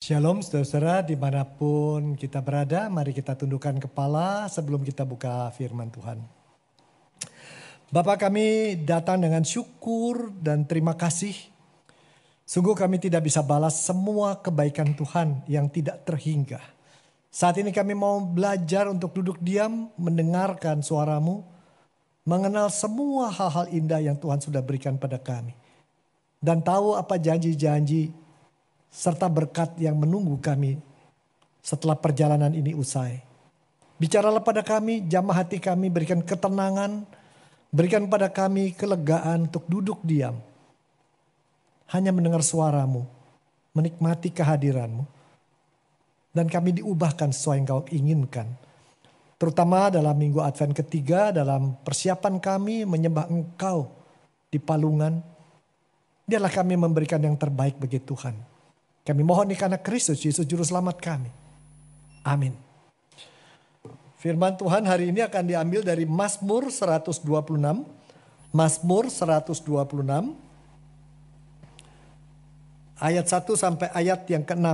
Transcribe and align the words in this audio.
Shalom 0.00 0.40
saudara-saudara 0.40 1.04
di 1.04 1.12
mana 1.12 1.44
pun 1.44 2.16
kita 2.16 2.40
berada, 2.40 2.88
mari 2.88 3.12
kita 3.12 3.36
tundukkan 3.36 3.84
kepala 3.84 4.48
sebelum 4.48 4.80
kita 4.80 5.04
buka 5.04 5.52
firman 5.52 5.92
Tuhan. 5.92 6.24
Bapak 7.92 8.24
kami 8.24 8.80
datang 8.80 9.20
dengan 9.20 9.44
syukur 9.44 10.32
dan 10.40 10.64
terima 10.64 10.96
kasih. 10.96 11.36
Sungguh 12.48 12.72
kami 12.72 12.96
tidak 12.96 13.28
bisa 13.28 13.44
balas 13.44 13.76
semua 13.76 14.40
kebaikan 14.40 14.96
Tuhan 14.96 15.44
yang 15.44 15.68
tidak 15.68 16.00
terhingga. 16.08 16.64
Saat 17.28 17.60
ini 17.60 17.68
kami 17.68 17.92
mau 17.92 18.24
belajar 18.24 18.88
untuk 18.88 19.12
duduk 19.12 19.36
diam, 19.44 19.92
mendengarkan 20.00 20.80
suaramu, 20.80 21.44
mengenal 22.24 22.72
semua 22.72 23.28
hal-hal 23.28 23.68
indah 23.68 24.00
yang 24.00 24.16
Tuhan 24.16 24.40
sudah 24.40 24.64
berikan 24.64 24.96
pada 24.96 25.20
kami. 25.20 25.52
Dan 26.40 26.64
tahu 26.64 26.96
apa 26.96 27.20
janji-janji 27.20 28.29
serta 28.90 29.30
berkat 29.30 29.78
yang 29.78 29.94
menunggu 29.94 30.34
kami 30.42 30.82
setelah 31.62 31.94
perjalanan 31.94 32.50
ini 32.50 32.74
usai. 32.74 33.22
Bicaralah 34.02 34.42
pada 34.42 34.66
kami, 34.66 35.06
jamah 35.06 35.44
hati 35.44 35.62
kami, 35.62 35.86
berikan 35.92 36.20
ketenangan, 36.20 37.06
berikan 37.70 38.10
pada 38.10 38.26
kami 38.26 38.74
kelegaan 38.74 39.46
untuk 39.46 39.64
duduk 39.70 40.02
diam. 40.02 40.42
Hanya 41.94 42.10
mendengar 42.10 42.42
suaramu, 42.42 43.06
menikmati 43.76 44.34
kehadiranmu. 44.34 45.06
Dan 46.30 46.46
kami 46.46 46.78
diubahkan 46.78 47.34
sesuai 47.34 47.58
yang 47.58 47.66
kau 47.66 47.82
inginkan. 47.90 48.46
Terutama 49.34 49.90
dalam 49.90 50.14
minggu 50.14 50.38
Advent 50.38 50.78
ketiga, 50.78 51.34
dalam 51.34 51.74
persiapan 51.82 52.38
kami 52.38 52.86
menyembah 52.86 53.26
engkau 53.26 53.90
di 54.46 54.62
palungan. 54.62 55.18
Biarlah 56.30 56.54
kami 56.54 56.78
memberikan 56.78 57.18
yang 57.18 57.34
terbaik 57.34 57.82
bagi 57.82 57.98
Tuhan 57.98 58.49
kami 59.04 59.22
mohon 59.24 59.48
nih 59.48 59.58
karena 59.58 59.80
Kristus 59.80 60.20
Yesus 60.20 60.44
Juru 60.44 60.60
Selamat 60.60 61.00
kami. 61.00 61.32
Amin. 62.20 62.52
Firman 64.20 64.52
Tuhan 64.60 64.84
hari 64.84 65.08
ini 65.08 65.24
akan 65.24 65.48
diambil 65.48 65.80
dari 65.80 66.04
Mazmur 66.04 66.68
126. 66.68 67.24
Mazmur 68.52 69.04
126. 69.08 69.56
Ayat 73.00 73.26
1 73.32 73.48
sampai 73.56 73.88
ayat 73.96 74.28
yang 74.28 74.44
ke-6. 74.44 74.68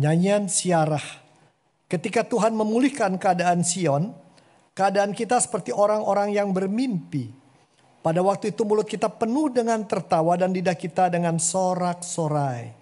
Nyanyian 0.00 0.48
siarah. 0.48 1.04
Ketika 1.92 2.24
Tuhan 2.24 2.56
memulihkan 2.56 3.20
keadaan 3.20 3.60
Sion, 3.60 4.16
keadaan 4.72 5.12
kita 5.12 5.36
seperti 5.44 5.76
orang-orang 5.76 6.32
yang 6.32 6.56
bermimpi. 6.56 7.39
Pada 8.00 8.24
waktu 8.24 8.56
itu 8.56 8.64
mulut 8.64 8.88
kita 8.88 9.12
penuh 9.12 9.52
dengan 9.52 9.84
tertawa 9.84 10.32
dan 10.40 10.56
lidah 10.56 10.72
kita 10.72 11.12
dengan 11.12 11.36
sorak-sorai. 11.36 12.72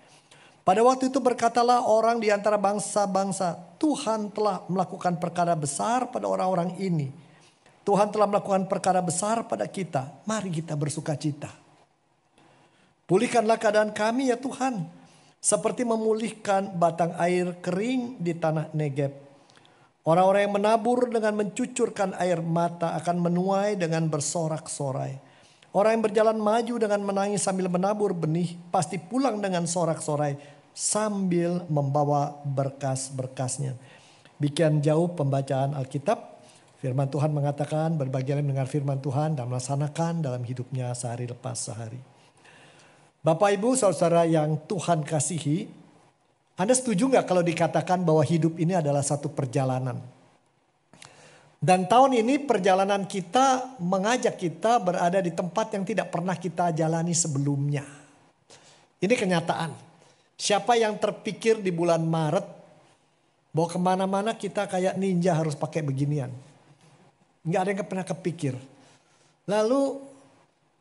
Pada 0.63 0.85
waktu 0.85 1.11
itu 1.11 1.19
berkatalah 1.19 1.91
orang 1.91 2.23
di 2.23 2.31
antara 2.31 2.55
bangsa-bangsa, 2.55 3.57
Tuhan 3.83 4.31
telah 4.31 4.63
melakukan 4.71 5.19
perkara 5.19 5.59
besar 5.59 6.13
pada 6.15 6.31
orang-orang 6.31 6.79
ini. 6.79 7.11
Tuhan 7.83 8.13
telah 8.13 8.29
melakukan 8.29 8.69
perkara 8.69 9.01
besar 9.01 9.49
pada 9.49 9.65
kita. 9.65 10.23
Mari 10.29 10.53
kita 10.53 10.77
bersuka 10.77 11.17
cita. 11.17 11.49
Pulihkanlah 13.09 13.57
keadaan 13.57 13.97
kami 13.97 14.29
ya 14.29 14.37
Tuhan. 14.37 14.87
Seperti 15.41 15.89
memulihkan 15.89 16.77
batang 16.77 17.17
air 17.17 17.57
kering 17.65 18.21
di 18.21 18.37
tanah 18.37 18.69
Negeb. 18.77 19.28
Orang-orang 20.09 20.49
yang 20.49 20.57
menabur 20.57 21.13
dengan 21.13 21.37
mencucurkan 21.37 22.17
air 22.17 22.41
mata 22.41 22.97
akan 22.97 23.29
menuai 23.29 23.77
dengan 23.77 24.09
bersorak-sorai. 24.09 25.21
Orang 25.77 26.01
yang 26.01 26.05
berjalan 26.09 26.41
maju 26.41 26.75
dengan 26.81 27.05
menangis 27.05 27.45
sambil 27.45 27.69
menabur 27.69 28.17
benih 28.17 28.57
pasti 28.73 28.97
pulang 28.97 29.37
dengan 29.37 29.69
sorak-sorai 29.69 30.41
sambil 30.73 31.61
membawa 31.69 32.41
berkas-berkasnya. 32.41 33.77
Bikin 34.41 34.81
jauh 34.81 35.13
pembacaan 35.13 35.77
Alkitab. 35.77 36.41
Firman 36.81 37.13
Tuhan 37.13 37.29
mengatakan 37.29 38.01
berbagian 38.01 38.41
mendengar 38.41 38.65
firman 38.65 39.05
Tuhan 39.05 39.37
dan 39.37 39.45
melaksanakan 39.53 40.25
dalam 40.25 40.41
hidupnya 40.41 40.89
sehari 40.97 41.29
lepas 41.29 41.69
sehari. 41.69 42.01
Bapak 43.21 43.61
Ibu 43.61 43.77
saudara 43.77 44.25
yang 44.25 44.57
Tuhan 44.65 45.05
kasihi, 45.05 45.69
anda 46.59 46.75
setuju 46.75 47.07
nggak 47.07 47.23
kalau 47.31 47.47
dikatakan 47.47 48.03
bahwa 48.03 48.19
hidup 48.27 48.59
ini 48.59 48.75
adalah 48.75 49.07
satu 49.07 49.31
perjalanan? 49.31 50.03
Dan 51.63 51.87
tahun 51.87 52.19
ini 52.19 52.43
perjalanan 52.43 53.07
kita 53.07 53.79
mengajak 53.79 54.35
kita 54.35 54.83
berada 54.83 55.23
di 55.23 55.31
tempat 55.31 55.71
yang 55.79 55.87
tidak 55.87 56.11
pernah 56.11 56.35
kita 56.35 56.75
jalani 56.75 57.15
sebelumnya. 57.15 57.87
Ini 58.99 59.15
kenyataan. 59.15 59.71
Siapa 60.35 60.75
yang 60.75 60.99
terpikir 60.99 61.63
di 61.63 61.71
bulan 61.71 62.03
Maret 62.03 62.47
bahwa 63.55 63.69
ke 63.71 63.79
mana-mana 63.79 64.31
kita 64.35 64.67
kayak 64.67 64.99
ninja 64.99 65.39
harus 65.39 65.55
pakai 65.55 65.87
beginian. 65.87 66.31
Nggak 67.47 67.61
ada 67.63 67.71
yang 67.71 67.87
pernah 67.87 68.07
kepikir. 68.07 68.55
Lalu 69.47 70.03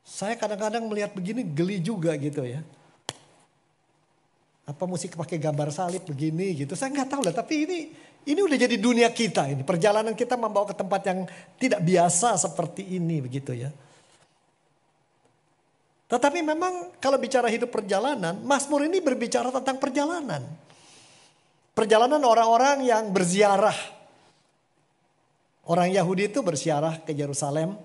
saya 0.02 0.34
kadang-kadang 0.34 0.90
melihat 0.90 1.14
begini 1.14 1.46
geli 1.46 1.78
juga 1.82 2.18
gitu 2.18 2.42
ya 2.42 2.66
apa 4.68 4.84
musik 4.84 5.16
pakai 5.16 5.40
gambar 5.40 5.72
salib 5.72 6.04
begini 6.04 6.52
gitu. 6.52 6.76
Saya 6.76 6.92
nggak 6.92 7.08
tahu 7.08 7.22
lah, 7.24 7.32
tapi 7.32 7.64
ini 7.64 7.80
ini 8.28 8.40
udah 8.44 8.58
jadi 8.60 8.76
dunia 8.76 9.08
kita 9.16 9.48
ini. 9.48 9.64
Perjalanan 9.64 10.12
kita 10.12 10.36
membawa 10.36 10.68
ke 10.68 10.76
tempat 10.76 11.02
yang 11.08 11.24
tidak 11.56 11.80
biasa 11.80 12.36
seperti 12.36 12.84
ini 13.00 13.24
begitu 13.24 13.56
ya. 13.56 13.72
Tetapi 16.12 16.44
memang 16.44 17.00
kalau 17.00 17.16
bicara 17.16 17.48
hidup 17.48 17.72
perjalanan, 17.72 18.36
Mazmur 18.44 18.84
ini 18.84 19.00
berbicara 19.00 19.52
tentang 19.52 19.80
perjalanan. 19.80 20.44
Perjalanan 21.72 22.20
orang-orang 22.24 22.84
yang 22.84 23.08
berziarah. 23.12 23.76
Orang 25.68 25.92
Yahudi 25.92 26.32
itu 26.32 26.40
berziarah 26.44 27.00
ke 27.04 27.12
Yerusalem 27.12 27.76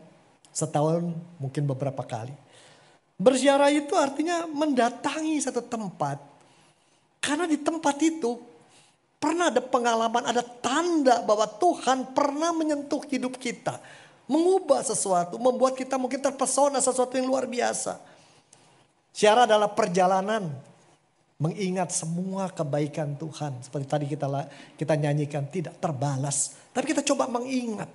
setahun 0.55 1.15
mungkin 1.39 1.67
beberapa 1.67 2.03
kali. 2.07 2.35
Berziarah 3.19 3.71
itu 3.71 3.95
artinya 3.99 4.47
mendatangi 4.51 5.39
satu 5.43 5.63
tempat 5.67 6.32
karena 7.23 7.47
di 7.47 7.55
tempat 7.63 7.97
itu 8.03 8.35
pernah 9.23 9.47
ada 9.47 9.63
pengalaman, 9.63 10.27
ada 10.27 10.43
tanda 10.43 11.23
bahwa 11.23 11.47
Tuhan 11.47 12.11
pernah 12.11 12.51
menyentuh 12.51 13.07
hidup 13.07 13.39
kita. 13.39 13.79
Mengubah 14.27 14.83
sesuatu, 14.83 15.39
membuat 15.39 15.79
kita 15.79 15.95
mungkin 15.95 16.19
terpesona 16.19 16.83
sesuatu 16.83 17.15
yang 17.15 17.31
luar 17.31 17.47
biasa. 17.47 18.03
Siara 19.15 19.47
adalah 19.47 19.71
perjalanan 19.71 20.51
mengingat 21.39 21.95
semua 21.95 22.51
kebaikan 22.51 23.15
Tuhan. 23.15 23.63
Seperti 23.63 23.87
tadi 23.87 24.05
kita 24.11 24.27
kita 24.75 24.95
nyanyikan 24.99 25.47
tidak 25.47 25.79
terbalas. 25.79 26.59
Tapi 26.75 26.91
kita 26.91 27.07
coba 27.07 27.31
mengingat. 27.31 27.91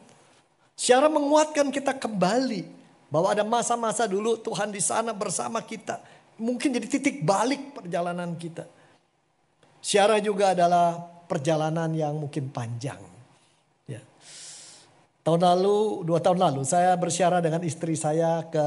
Siara 0.78 1.12
menguatkan 1.12 1.68
kita 1.68 1.96
kembali. 2.00 2.80
Bahwa 3.08 3.32
ada 3.32 3.44
masa-masa 3.48 4.04
dulu 4.04 4.36
Tuhan 4.36 4.68
di 4.68 4.84
sana 4.84 5.16
bersama 5.16 5.64
kita. 5.64 6.04
Mungkin 6.36 6.76
jadi 6.76 6.88
titik 6.92 7.24
balik 7.24 7.80
perjalanan 7.80 8.36
kita. 8.36 8.77
Syarah 9.82 10.20
juga 10.20 10.52
adalah 10.52 10.98
perjalanan 11.28 11.92
yang 11.94 12.16
mungkin 12.18 12.50
panjang. 12.50 12.98
Ya. 13.86 14.02
Tahun 15.22 15.42
lalu, 15.44 16.08
dua 16.08 16.24
tahun 16.24 16.40
lalu 16.40 16.64
saya 16.64 16.96
bersyarah 16.96 17.44
dengan 17.44 17.62
istri 17.68 17.94
saya 18.00 18.48
ke 18.48 18.66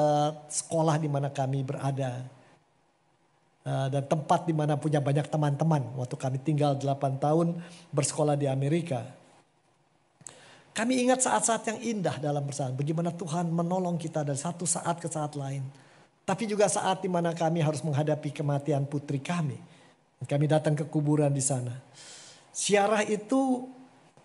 sekolah 0.52 1.00
di 1.00 1.08
mana 1.08 1.32
kami 1.32 1.64
berada. 1.64 2.20
Eh, 3.60 3.86
dan 3.92 4.04
tempat 4.08 4.48
di 4.48 4.56
mana 4.56 4.76
punya 4.80 5.00
banyak 5.04 5.28
teman-teman. 5.28 5.84
Waktu 6.00 6.16
kami 6.16 6.38
tinggal 6.40 6.80
8 6.80 7.20
tahun 7.20 7.60
bersekolah 7.92 8.36
di 8.36 8.48
Amerika. 8.48 9.04
Kami 10.70 11.02
ingat 11.04 11.20
saat-saat 11.26 11.68
yang 11.68 11.78
indah 11.82 12.16
dalam 12.22 12.40
bersama. 12.46 12.72
Bagaimana 12.72 13.12
Tuhan 13.12 13.52
menolong 13.52 14.00
kita 14.00 14.24
dari 14.24 14.38
satu 14.38 14.64
saat 14.64 14.96
ke 14.96 15.12
saat 15.12 15.36
lain. 15.36 15.60
Tapi 16.24 16.46
juga 16.46 16.70
saat 16.70 17.04
di 17.04 17.10
mana 17.10 17.36
kami 17.36 17.60
harus 17.60 17.82
menghadapi 17.84 18.32
kematian 18.32 18.86
putri 18.86 19.18
kami 19.18 19.58
kami 20.28 20.44
datang 20.48 20.76
ke 20.76 20.84
kuburan 20.84 21.32
di 21.32 21.40
sana. 21.40 21.72
Siarah 22.52 23.06
itu 23.08 23.64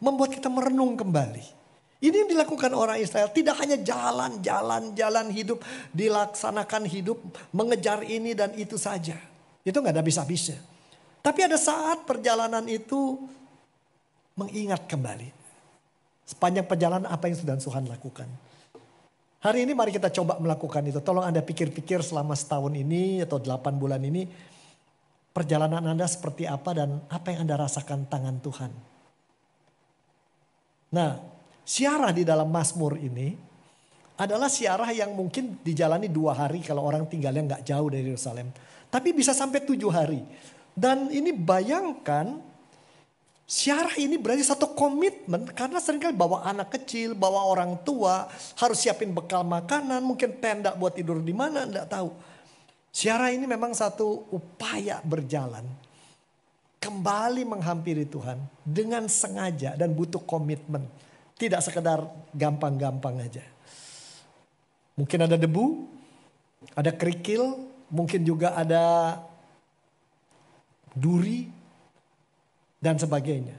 membuat 0.04 0.36
kita 0.36 0.52
merenung 0.52 1.00
kembali. 1.00 1.56
Ini 2.04 2.16
yang 2.26 2.30
dilakukan 2.36 2.76
orang 2.76 3.00
Israel. 3.00 3.32
Tidak 3.32 3.56
hanya 3.56 3.80
jalan-jalan, 3.80 4.92
jalan 4.94 5.28
hidup. 5.32 5.64
Dilaksanakan 5.96 6.84
hidup, 6.86 7.18
mengejar 7.56 8.04
ini 8.04 8.36
dan 8.36 8.52
itu 8.60 8.76
saja. 8.76 9.16
Itu 9.64 9.80
nggak 9.80 9.96
ada 9.96 10.02
habis-habisnya. 10.04 10.60
Tapi 11.24 11.40
ada 11.42 11.58
saat 11.58 12.04
perjalanan 12.04 12.68
itu 12.68 13.18
mengingat 14.36 14.86
kembali. 14.86 15.32
Sepanjang 16.28 16.68
perjalanan 16.68 17.08
apa 17.08 17.32
yang 17.32 17.38
sudah 17.40 17.56
Tuhan 17.56 17.88
lakukan. 17.88 18.28
Hari 19.42 19.62
ini 19.62 19.78
mari 19.78 19.94
kita 19.94 20.12
coba 20.12 20.38
melakukan 20.38 20.86
itu. 20.86 21.00
Tolong 21.00 21.26
Anda 21.26 21.42
pikir-pikir 21.42 22.04
selama 22.04 22.36
setahun 22.36 22.74
ini 22.76 23.24
atau 23.24 23.38
delapan 23.40 23.78
bulan 23.78 24.02
ini 24.04 24.26
perjalanan 25.36 25.84
Anda 25.84 26.08
seperti 26.08 26.48
apa 26.48 26.72
dan 26.72 27.04
apa 27.12 27.36
yang 27.36 27.44
Anda 27.44 27.60
rasakan 27.60 28.08
tangan 28.08 28.40
Tuhan. 28.40 28.72
Nah, 30.96 31.20
siarah 31.68 32.16
di 32.16 32.24
dalam 32.24 32.48
Mazmur 32.48 32.96
ini 32.96 33.36
adalah 34.16 34.48
siarah 34.48 34.96
yang 34.96 35.12
mungkin 35.12 35.60
dijalani 35.60 36.08
dua 36.08 36.32
hari 36.32 36.64
kalau 36.64 36.88
orang 36.88 37.04
tinggalnya 37.12 37.60
nggak 37.60 37.64
jauh 37.68 37.92
dari 37.92 38.08
Yerusalem. 38.08 38.48
Tapi 38.88 39.12
bisa 39.12 39.36
sampai 39.36 39.68
tujuh 39.68 39.92
hari. 39.92 40.24
Dan 40.72 41.12
ini 41.12 41.36
bayangkan 41.36 42.56
Syarah 43.46 43.94
ini 44.02 44.18
berarti 44.18 44.42
satu 44.42 44.74
komitmen 44.74 45.46
karena 45.54 45.78
sering 45.78 46.02
kali 46.02 46.18
bawa 46.18 46.42
anak 46.50 46.82
kecil, 46.82 47.14
bawa 47.14 47.46
orang 47.46 47.78
tua, 47.86 48.26
harus 48.58 48.82
siapin 48.82 49.14
bekal 49.14 49.46
makanan, 49.46 50.02
mungkin 50.02 50.42
tenda 50.42 50.74
buat 50.74 50.98
tidur 50.98 51.22
di 51.22 51.30
mana, 51.30 51.62
enggak 51.62 51.86
tahu. 51.86 52.10
Syarah 52.96 53.36
ini 53.36 53.44
memang 53.44 53.76
satu 53.76 54.32
upaya 54.32 55.04
berjalan. 55.04 55.68
Kembali 56.80 57.44
menghampiri 57.44 58.08
Tuhan 58.08 58.40
dengan 58.64 59.12
sengaja 59.12 59.76
dan 59.76 59.92
butuh 59.92 60.24
komitmen. 60.24 60.88
Tidak 61.36 61.60
sekedar 61.60 62.08
gampang-gampang 62.32 63.20
aja. 63.20 63.44
Mungkin 64.96 65.28
ada 65.28 65.36
debu, 65.36 65.92
ada 66.72 66.96
kerikil, 66.96 67.68
mungkin 67.92 68.24
juga 68.24 68.56
ada 68.56 69.20
duri, 70.96 71.52
dan 72.86 73.02
sebagainya. 73.02 73.58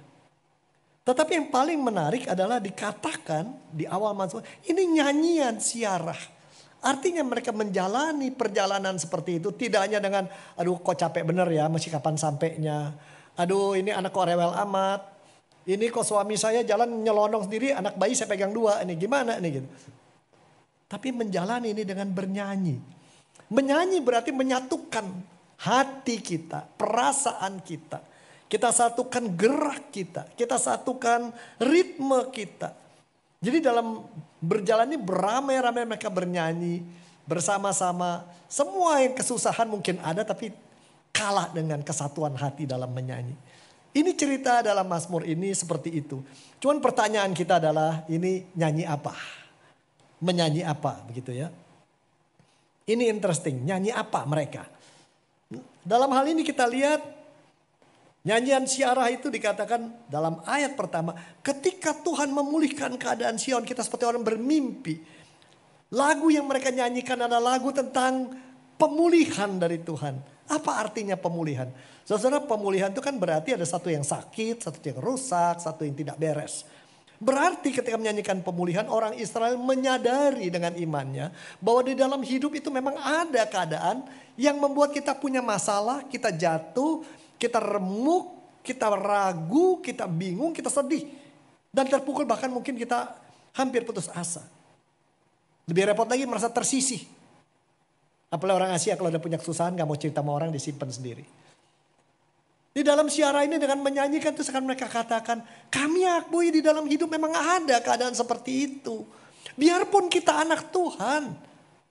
Tetapi 1.02 1.32
yang 1.34 1.48
paling 1.50 1.82
menarik 1.82 2.30
adalah 2.30 2.62
dikatakan 2.62 3.74
di 3.74 3.82
awal 3.90 4.14
masuk 4.14 4.46
ini 4.70 4.86
nyanyian 4.96 5.58
siarah. 5.58 6.35
Artinya 6.84 7.24
mereka 7.24 7.50
menjalani 7.50 8.30
perjalanan 8.30 8.94
seperti 9.00 9.40
itu 9.42 9.50
tidak 9.56 9.88
hanya 9.88 9.98
dengan 9.98 10.24
aduh 10.54 10.78
kok 10.80 10.96
capek 10.96 11.24
bener 11.26 11.48
ya 11.50 11.66
masih 11.66 11.92
kapan 11.92 12.16
sampainya. 12.20 12.94
Aduh 13.36 13.76
ini 13.76 13.90
anak 13.92 14.12
kok 14.12 14.28
rewel 14.28 14.52
amat. 14.68 15.16
Ini 15.66 15.90
kok 15.90 16.06
suami 16.06 16.38
saya 16.38 16.62
jalan 16.62 17.02
nyelonong 17.02 17.50
sendiri 17.50 17.74
anak 17.74 17.98
bayi 17.98 18.14
saya 18.14 18.30
pegang 18.30 18.54
dua 18.54 18.80
ini 18.86 18.94
gimana 18.94 19.40
nih 19.42 19.62
gitu. 19.62 19.68
Tapi 20.86 21.10
menjalani 21.10 21.74
ini 21.74 21.82
dengan 21.82 22.06
bernyanyi. 22.14 22.78
Menyanyi 23.50 23.98
berarti 23.98 24.30
menyatukan 24.30 25.06
hati 25.58 26.22
kita, 26.22 26.62
perasaan 26.78 27.58
kita 27.66 27.98
kita 28.46 28.70
satukan 28.70 29.34
gerak 29.34 29.90
kita. 29.90 30.30
Kita 30.38 30.54
satukan 30.56 31.34
ritme 31.58 32.30
kita. 32.30 32.85
Jadi 33.40 33.58
dalam 33.60 34.04
berjalan 34.40 34.88
ini 34.92 34.98
beramai-ramai 35.00 35.84
mereka 35.84 36.08
bernyanyi 36.08 36.82
bersama-sama. 37.28 38.24
Semua 38.46 39.02
yang 39.02 39.12
kesusahan 39.18 39.66
mungkin 39.66 40.00
ada 40.00 40.22
tapi 40.22 40.54
kalah 41.10 41.50
dengan 41.52 41.80
kesatuan 41.80 42.36
hati 42.36 42.64
dalam 42.68 42.92
menyanyi. 42.92 43.34
Ini 43.96 44.12
cerita 44.12 44.60
dalam 44.60 44.84
Mazmur 44.84 45.24
ini 45.24 45.56
seperti 45.56 45.88
itu. 45.88 46.20
Cuman 46.60 46.84
pertanyaan 46.84 47.32
kita 47.32 47.56
adalah 47.56 48.04
ini 48.12 48.44
nyanyi 48.52 48.84
apa? 48.84 49.16
Menyanyi 50.20 50.60
apa 50.68 51.00
begitu 51.08 51.32
ya. 51.32 51.48
Ini 52.86 53.08
interesting, 53.08 53.64
nyanyi 53.64 53.90
apa 53.90 54.22
mereka? 54.28 54.68
Dalam 55.80 56.12
hal 56.12 56.28
ini 56.28 56.44
kita 56.44 56.68
lihat 56.68 57.15
Nyanyian 58.26 58.66
siarah 58.66 59.06
itu 59.06 59.30
dikatakan 59.30 60.10
dalam 60.10 60.42
ayat 60.42 60.74
pertama. 60.74 61.14
Ketika 61.46 61.94
Tuhan 61.94 62.34
memulihkan 62.34 62.98
keadaan 62.98 63.38
Sion 63.38 63.62
kita 63.62 63.86
seperti 63.86 64.02
orang 64.02 64.26
bermimpi. 64.26 64.98
Lagu 65.94 66.26
yang 66.34 66.50
mereka 66.50 66.74
nyanyikan 66.74 67.14
adalah 67.22 67.54
lagu 67.54 67.70
tentang 67.70 68.34
pemulihan 68.74 69.54
dari 69.62 69.78
Tuhan. 69.78 70.18
Apa 70.50 70.82
artinya 70.82 71.14
pemulihan? 71.14 71.70
Saudara 72.02 72.42
pemulihan 72.42 72.90
itu 72.90 72.98
kan 72.98 73.14
berarti 73.14 73.54
ada 73.54 73.62
satu 73.62 73.94
yang 73.94 74.02
sakit, 74.02 74.58
satu 74.58 74.82
yang 74.82 74.98
rusak, 74.98 75.62
satu 75.62 75.86
yang 75.86 75.94
tidak 75.94 76.18
beres. 76.18 76.66
Berarti 77.22 77.70
ketika 77.70 77.94
menyanyikan 77.94 78.42
pemulihan 78.42 78.90
orang 78.90 79.14
Israel 79.16 79.54
menyadari 79.56 80.50
dengan 80.50 80.74
imannya 80.74 81.30
bahwa 81.62 81.86
di 81.86 81.94
dalam 81.94 82.20
hidup 82.20 82.52
itu 82.58 82.68
memang 82.74 82.98
ada 82.98 83.46
keadaan 83.46 84.02
yang 84.34 84.58
membuat 84.58 84.90
kita 84.90 85.14
punya 85.14 85.40
masalah, 85.40 86.04
kita 86.10 86.28
jatuh, 86.28 87.06
kita 87.36 87.60
remuk, 87.60 88.60
kita 88.64 88.90
ragu, 88.92 89.80
kita 89.84 90.08
bingung, 90.10 90.52
kita 90.52 90.72
sedih. 90.72 91.06
Dan 91.70 91.86
terpukul 91.86 92.24
bahkan 92.24 92.48
mungkin 92.48 92.76
kita 92.76 93.12
hampir 93.56 93.84
putus 93.84 94.08
asa. 94.12 94.44
Lebih 95.68 95.92
repot 95.92 96.08
lagi 96.08 96.24
merasa 96.24 96.48
tersisih. 96.48 97.04
Apalagi 98.32 98.56
orang 98.58 98.72
Asia 98.74 98.98
kalau 98.98 99.12
ada 99.12 99.22
punya 99.22 99.38
kesusahan 99.38 99.76
gak 99.76 99.86
mau 99.86 99.98
cerita 99.98 100.20
sama 100.24 100.34
orang 100.34 100.50
disimpan 100.50 100.90
sendiri. 100.90 101.24
Di 102.76 102.84
dalam 102.84 103.08
siara 103.08 103.40
ini 103.40 103.56
dengan 103.56 103.80
menyanyikan 103.80 104.36
itu 104.36 104.44
akan 104.44 104.68
mereka 104.68 104.84
katakan, 104.84 105.40
kami 105.72 106.04
akui 106.04 106.52
di 106.52 106.60
dalam 106.60 106.84
hidup 106.84 107.08
memang 107.08 107.32
ada 107.32 107.80
keadaan 107.80 108.12
seperti 108.12 108.68
itu. 108.68 109.00
Biarpun 109.56 110.12
kita 110.12 110.44
anak 110.44 110.68
Tuhan, 110.68 111.32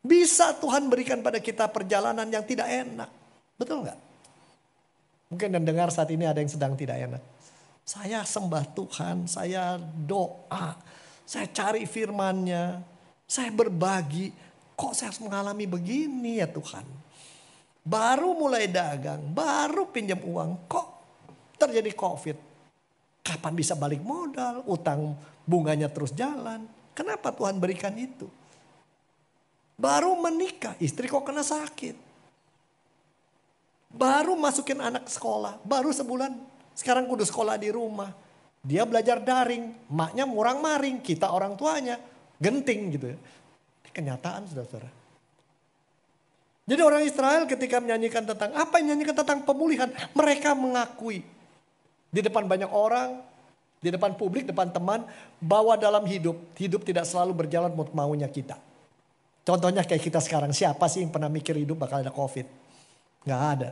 bisa 0.06 0.54
Tuhan 0.62 0.86
berikan 0.86 1.26
pada 1.26 1.42
kita 1.42 1.66
perjalanan 1.74 2.30
yang 2.30 2.46
tidak 2.46 2.70
enak. 2.70 3.10
Betul 3.58 3.82
nggak? 3.82 3.98
Mungkin 5.30 5.50
dan 5.58 5.64
dengar 5.66 5.90
saat 5.90 6.10
ini 6.14 6.30
ada 6.30 6.38
yang 6.38 6.52
sedang 6.52 6.78
tidak 6.78 7.02
enak. 7.02 7.24
Saya 7.86 8.26
sembah 8.26 8.66
Tuhan, 8.74 9.30
saya 9.30 9.78
doa, 9.82 10.78
saya 11.26 11.46
cari 11.50 11.86
firmannya, 11.86 12.82
saya 13.26 13.50
berbagi. 13.54 14.34
Kok 14.76 14.92
saya 14.92 15.14
harus 15.14 15.22
mengalami 15.24 15.66
begini 15.70 16.42
ya 16.42 16.50
Tuhan? 16.50 16.84
Baru 17.86 18.34
mulai 18.34 18.66
dagang, 18.66 19.22
baru 19.30 19.86
pinjam 19.94 20.18
uang, 20.26 20.66
kok 20.66 20.88
terjadi 21.62 21.94
COVID? 21.94 22.38
Kapan 23.22 23.54
bisa 23.54 23.78
balik 23.78 24.02
modal? 24.02 24.66
Utang 24.66 25.14
bunganya 25.46 25.90
terus 25.90 26.14
jalan. 26.14 26.66
Kenapa 26.98 27.30
Tuhan 27.30 27.62
berikan 27.62 27.94
itu? 27.94 28.26
Baru 29.78 30.18
menikah, 30.18 30.74
istri 30.82 31.06
kok 31.06 31.22
kena 31.22 31.46
sakit. 31.46 32.15
Baru 33.96 34.36
masukin 34.36 34.84
anak 34.84 35.08
sekolah, 35.08 35.64
baru 35.64 35.96
sebulan. 35.96 36.36
Sekarang 36.76 37.08
kudu 37.08 37.24
sekolah 37.24 37.56
di 37.56 37.72
rumah. 37.72 38.12
Dia 38.60 38.84
belajar 38.84 39.24
daring, 39.24 39.88
maknya 39.88 40.28
murang 40.28 40.60
maring, 40.60 41.00
kita 41.00 41.32
orang 41.32 41.56
tuanya. 41.56 41.96
Genting 42.36 42.82
gitu 42.92 43.16
ya. 43.16 43.18
Kenyataan 43.96 44.44
saudara-saudara. 44.52 44.92
Jadi 46.66 46.82
orang 46.82 47.06
Israel 47.06 47.46
ketika 47.48 47.78
menyanyikan 47.80 48.26
tentang 48.26 48.52
apa 48.58 48.82
yang 48.82 48.92
menyanyikan 48.92 49.16
tentang 49.22 49.46
pemulihan, 49.48 49.88
mereka 50.18 50.58
mengakui 50.58 51.22
di 52.10 52.20
depan 52.26 52.50
banyak 52.50 52.68
orang, 52.74 53.22
di 53.80 53.94
depan 53.94 54.18
publik, 54.18 54.50
depan 54.50 54.74
teman, 54.74 55.06
bahwa 55.38 55.78
dalam 55.78 56.02
hidup, 56.10 56.36
hidup 56.58 56.82
tidak 56.82 57.06
selalu 57.06 57.46
berjalan 57.46 57.70
menurut 57.70 57.94
maunya 57.94 58.26
kita. 58.26 58.58
Contohnya 59.46 59.86
kayak 59.86 60.02
kita 60.02 60.18
sekarang, 60.18 60.50
siapa 60.52 60.90
sih 60.90 61.06
yang 61.06 61.14
pernah 61.14 61.30
mikir 61.30 61.54
hidup 61.54 61.86
bakal 61.86 62.02
ada 62.02 62.10
covid? 62.10 62.50
Gak 63.26 63.42
ada. 63.58 63.70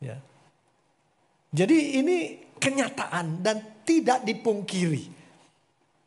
Ya. 0.00 0.16
Jadi 1.52 2.00
ini 2.00 2.16
kenyataan 2.56 3.44
dan 3.44 3.84
tidak 3.84 4.24
dipungkiri. 4.24 5.12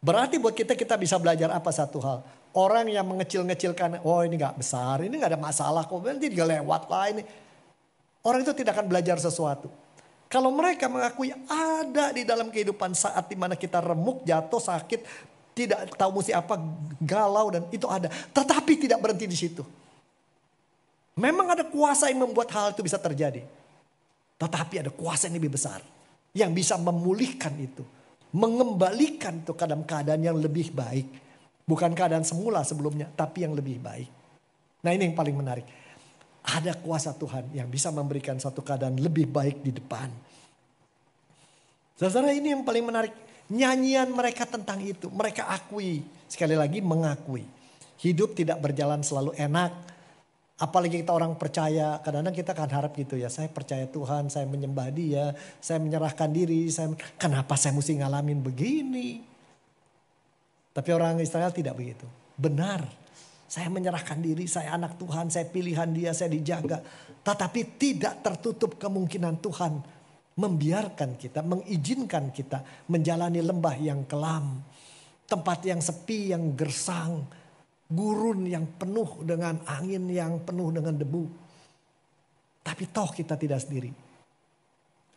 Berarti 0.04 0.36
buat 0.42 0.52
kita 0.58 0.76
kita 0.76 1.00
bisa 1.00 1.16
belajar 1.22 1.54
apa 1.54 1.72
satu 1.72 1.98
hal. 2.04 2.20
Orang 2.54 2.86
yang 2.86 3.08
mengecil-ngecilkan, 3.10 4.06
oh 4.06 4.22
ini 4.22 4.38
gak 4.38 4.62
besar, 4.62 5.02
ini 5.02 5.18
gak 5.18 5.34
ada 5.34 5.42
masalah 5.42 5.90
kok, 5.90 6.06
nanti 6.06 6.30
juga 6.30 6.54
lewat 6.54 6.82
lah 6.86 7.06
ini. 7.10 7.24
Orang 8.22 8.46
itu 8.46 8.54
tidak 8.54 8.78
akan 8.78 8.88
belajar 8.88 9.18
sesuatu. 9.18 9.68
Kalau 10.30 10.50
mereka 10.50 10.90
mengakui 10.90 11.34
ada 11.50 12.10
di 12.14 12.26
dalam 12.26 12.50
kehidupan 12.50 12.94
saat 12.98 13.30
di 13.30 13.38
mana 13.38 13.54
kita 13.58 13.82
remuk, 13.82 14.26
jatuh, 14.26 14.62
sakit, 14.62 15.02
tidak 15.54 15.94
tahu 15.94 16.22
mesti 16.22 16.34
apa, 16.34 16.58
galau 17.02 17.54
dan 17.54 17.64
itu 17.70 17.86
ada. 17.86 18.10
Tetapi 18.10 18.74
tidak 18.86 18.98
berhenti 19.02 19.26
di 19.30 19.38
situ. 19.38 19.62
Memang 21.14 21.54
ada 21.54 21.62
kuasa 21.62 22.10
yang 22.10 22.26
membuat 22.26 22.50
hal 22.58 22.74
itu 22.74 22.82
bisa 22.82 22.98
terjadi. 22.98 23.46
Tetapi 24.42 24.82
ada 24.82 24.90
kuasa 24.90 25.30
yang 25.30 25.38
lebih 25.38 25.54
besar. 25.54 25.80
Yang 26.34 26.52
bisa 26.58 26.74
memulihkan 26.82 27.54
itu. 27.62 27.86
Mengembalikan 28.34 29.46
itu 29.46 29.54
dalam 29.54 29.86
keadaan 29.86 30.26
yang 30.26 30.38
lebih 30.42 30.74
baik. 30.74 31.06
Bukan 31.70 31.94
keadaan 31.94 32.26
semula 32.26 32.66
sebelumnya, 32.66 33.08
tapi 33.14 33.46
yang 33.46 33.54
lebih 33.54 33.78
baik. 33.78 34.10
Nah 34.84 34.92
ini 34.92 35.08
yang 35.08 35.16
paling 35.16 35.38
menarik. 35.38 35.66
Ada 36.44 36.76
kuasa 36.82 37.16
Tuhan 37.16 37.56
yang 37.56 37.70
bisa 37.70 37.94
memberikan 37.94 38.36
satu 38.36 38.66
keadaan 38.66 38.98
lebih 39.00 39.30
baik 39.30 39.64
di 39.64 39.72
depan. 39.72 40.10
Saudara 41.94 42.34
ini 42.34 42.58
yang 42.58 42.66
paling 42.66 42.84
menarik. 42.84 43.14
Nyanyian 43.54 44.10
mereka 44.10 44.50
tentang 44.50 44.82
itu. 44.82 45.14
Mereka 45.14 45.46
akui. 45.46 46.04
Sekali 46.26 46.58
lagi 46.58 46.82
mengakui. 46.82 47.46
Hidup 48.02 48.34
tidak 48.34 48.60
berjalan 48.60 49.06
selalu 49.06 49.32
enak 49.38 49.93
Apalagi 50.54 51.02
kita 51.02 51.10
orang 51.10 51.34
percaya, 51.34 51.98
kadang-kadang 52.06 52.38
kita 52.38 52.52
akan 52.54 52.70
harap 52.70 52.94
gitu 52.94 53.18
ya, 53.18 53.26
saya 53.26 53.50
percaya 53.50 53.90
Tuhan, 53.90 54.30
saya 54.30 54.46
menyembah 54.46 54.94
dia, 54.94 55.34
saya 55.58 55.82
menyerahkan 55.82 56.30
diri, 56.30 56.70
saya 56.70 56.94
kenapa 57.18 57.58
saya 57.58 57.74
mesti 57.74 57.98
ngalamin 57.98 58.38
begini? 58.38 59.26
Tapi 60.74 60.90
orang 60.94 61.18
Israel 61.26 61.50
tidak 61.50 61.74
begitu. 61.74 62.06
Benar, 62.38 62.86
saya 63.50 63.70
menyerahkan 63.70 64.18
diri, 64.22 64.46
saya 64.46 64.78
anak 64.78 64.98
Tuhan, 64.98 65.34
saya 65.34 65.46
pilihan 65.50 65.90
dia, 65.90 66.14
saya 66.14 66.30
dijaga. 66.30 66.82
Tetapi 67.26 67.78
tidak 67.78 68.22
tertutup 68.22 68.78
kemungkinan 68.78 69.42
Tuhan 69.42 69.74
membiarkan 70.34 71.14
kita, 71.18 71.46
mengizinkan 71.46 72.34
kita 72.34 72.66
menjalani 72.90 73.42
lembah 73.42 73.78
yang 73.78 74.06
kelam. 74.10 74.62
Tempat 75.30 75.66
yang 75.66 75.82
sepi, 75.82 76.34
yang 76.34 76.54
gersang, 76.58 77.26
gurun 77.94 78.50
yang 78.50 78.66
penuh 78.76 79.22
dengan 79.22 79.62
angin 79.70 80.10
yang 80.10 80.42
penuh 80.42 80.74
dengan 80.74 80.98
debu. 80.98 81.24
Tapi 82.66 82.84
toh 82.90 83.10
kita 83.14 83.38
tidak 83.38 83.62
sendiri. 83.62 83.92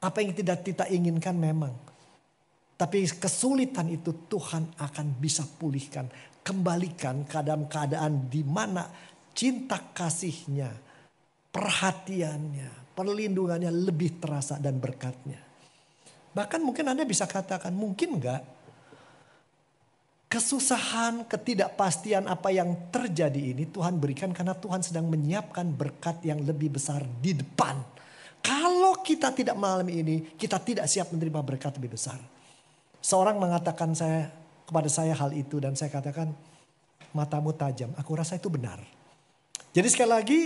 Apa 0.04 0.20
yang 0.20 0.36
tidak 0.36 0.60
kita 0.60 0.84
inginkan 0.92 1.34
memang. 1.34 1.72
Tapi 2.76 3.08
kesulitan 3.16 3.88
itu 3.88 4.28
Tuhan 4.28 4.76
akan 4.76 5.06
bisa 5.16 5.48
pulihkan. 5.48 6.06
Kembalikan 6.44 7.24
keadaan-keadaan 7.24 8.28
di 8.28 8.44
mana 8.44 8.86
cinta 9.32 9.80
kasihnya, 9.80 10.70
perhatiannya, 11.50 12.92
perlindungannya 12.92 13.72
lebih 13.72 14.20
terasa 14.20 14.60
dan 14.60 14.76
berkatnya. 14.76 15.40
Bahkan 16.36 16.60
mungkin 16.60 16.92
Anda 16.92 17.08
bisa 17.08 17.24
katakan, 17.24 17.72
mungkin 17.72 18.20
enggak 18.20 18.55
kesusahan, 20.26 21.22
ketidakpastian 21.30 22.26
apa 22.26 22.50
yang 22.50 22.74
terjadi 22.90 23.54
ini 23.54 23.64
Tuhan 23.70 23.96
berikan 23.98 24.34
karena 24.34 24.58
Tuhan 24.58 24.82
sedang 24.82 25.06
menyiapkan 25.06 25.70
berkat 25.70 26.22
yang 26.26 26.42
lebih 26.42 26.74
besar 26.74 27.06
di 27.22 27.34
depan. 27.34 27.78
Kalau 28.42 29.02
kita 29.02 29.34
tidak 29.34 29.58
mengalami 29.58 30.02
ini, 30.02 30.16
kita 30.38 30.62
tidak 30.62 30.86
siap 30.86 31.10
menerima 31.10 31.42
berkat 31.42 31.74
lebih 31.78 31.98
besar. 31.98 32.18
Seorang 33.02 33.38
mengatakan 33.38 33.94
saya 33.94 34.30
kepada 34.66 34.90
saya 34.90 35.14
hal 35.14 35.30
itu 35.34 35.62
dan 35.62 35.78
saya 35.78 35.90
katakan 35.90 36.30
matamu 37.14 37.54
tajam. 37.54 37.94
Aku 37.94 38.18
rasa 38.18 38.38
itu 38.38 38.50
benar. 38.50 38.82
Jadi 39.70 39.88
sekali 39.90 40.10
lagi 40.10 40.40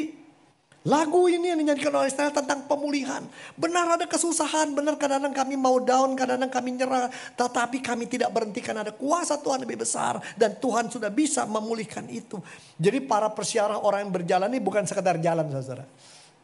Lagu 0.80 1.28
ini 1.28 1.52
yang 1.52 1.60
dinyanyikan 1.60 1.92
oleh 1.92 2.08
Israel 2.08 2.32
tentang 2.32 2.64
pemulihan. 2.64 3.20
Benar 3.52 4.00
ada 4.00 4.08
kesusahan, 4.08 4.72
benar 4.72 4.96
kadang-kadang 4.96 5.36
kami 5.36 5.52
mau 5.52 5.76
down, 5.76 6.16
kadang-kadang 6.16 6.48
kami 6.48 6.70
nyerah. 6.72 7.12
Tetapi 7.36 7.84
kami 7.84 8.08
tidak 8.08 8.32
berhentikan 8.32 8.72
ada 8.80 8.88
kuasa 8.88 9.36
Tuhan 9.36 9.60
lebih 9.60 9.84
besar. 9.84 10.16
Dan 10.40 10.56
Tuhan 10.56 10.88
sudah 10.88 11.12
bisa 11.12 11.44
memulihkan 11.44 12.08
itu. 12.08 12.40
Jadi 12.80 12.96
para 13.04 13.28
persiarah 13.28 13.76
orang 13.76 14.08
yang 14.08 14.12
berjalan 14.24 14.48
ini 14.48 14.60
bukan 14.64 14.88
sekedar 14.88 15.20
jalan 15.20 15.52
saudara. 15.52 15.84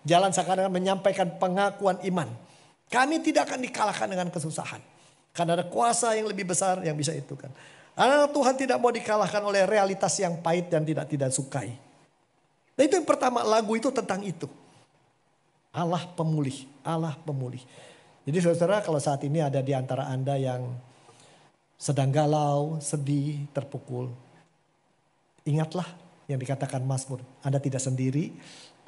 Jalan 0.04 0.28
sekarang 0.36 0.68
menyampaikan 0.68 1.32
pengakuan 1.40 1.96
iman. 2.04 2.28
Kami 2.92 3.24
tidak 3.24 3.48
akan 3.48 3.64
dikalahkan 3.64 4.04
dengan 4.04 4.28
kesusahan. 4.28 4.84
Karena 5.32 5.56
ada 5.56 5.64
kuasa 5.64 6.12
yang 6.12 6.28
lebih 6.28 6.52
besar 6.52 6.84
yang 6.84 6.92
bisa 6.92 7.16
itu 7.16 7.32
kan. 7.40 7.48
Karena 7.96 8.28
Tuhan 8.28 8.54
tidak 8.60 8.76
mau 8.84 8.92
dikalahkan 8.92 9.40
oleh 9.40 9.64
realitas 9.64 10.12
yang 10.20 10.44
pahit 10.44 10.68
dan 10.68 10.84
tidak 10.84 11.08
tidak 11.08 11.32
sukai. 11.32 11.85
Nah 12.76 12.82
itu 12.84 12.94
yang 13.00 13.08
pertama 13.08 13.40
lagu 13.40 13.72
itu 13.74 13.88
tentang 13.88 14.20
itu. 14.20 14.46
Allah 15.72 16.04
pemulih, 16.16 16.64
Allah 16.84 17.16
pemulih. 17.24 17.60
Jadi 18.24 18.36
saudara 18.40 18.80
kalau 18.80 19.00
saat 19.00 19.20
ini 19.24 19.44
ada 19.44 19.60
di 19.60 19.72
antara 19.76 20.08
Anda 20.08 20.36
yang 20.36 20.72
sedang 21.76 22.08
galau, 22.08 22.80
sedih, 22.80 23.44
terpukul. 23.52 24.08
Ingatlah 25.44 25.86
yang 26.26 26.40
dikatakan 26.40 26.82
Mazmur. 26.82 27.20
Anda 27.44 27.60
tidak 27.60 27.84
sendiri, 27.84 28.32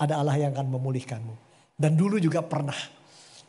ada 0.00 0.18
Allah 0.18 0.36
yang 0.40 0.56
akan 0.56 0.68
memulihkanmu. 0.74 1.34
Dan 1.78 1.94
dulu 1.94 2.18
juga 2.18 2.42
pernah. 2.42 2.76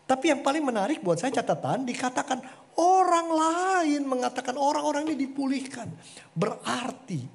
Tapi 0.06 0.30
yang 0.30 0.42
paling 0.46 0.62
menarik 0.62 1.02
buat 1.02 1.18
saya 1.18 1.34
catatan 1.42 1.86
dikatakan 1.86 2.42
orang 2.78 3.28
lain 3.30 4.02
mengatakan 4.06 4.58
orang-orang 4.58 5.10
ini 5.10 5.26
dipulihkan. 5.26 5.90
Berarti 6.34 7.26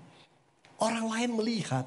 orang 0.79 1.07
lain 1.11 1.31
melihat 1.35 1.87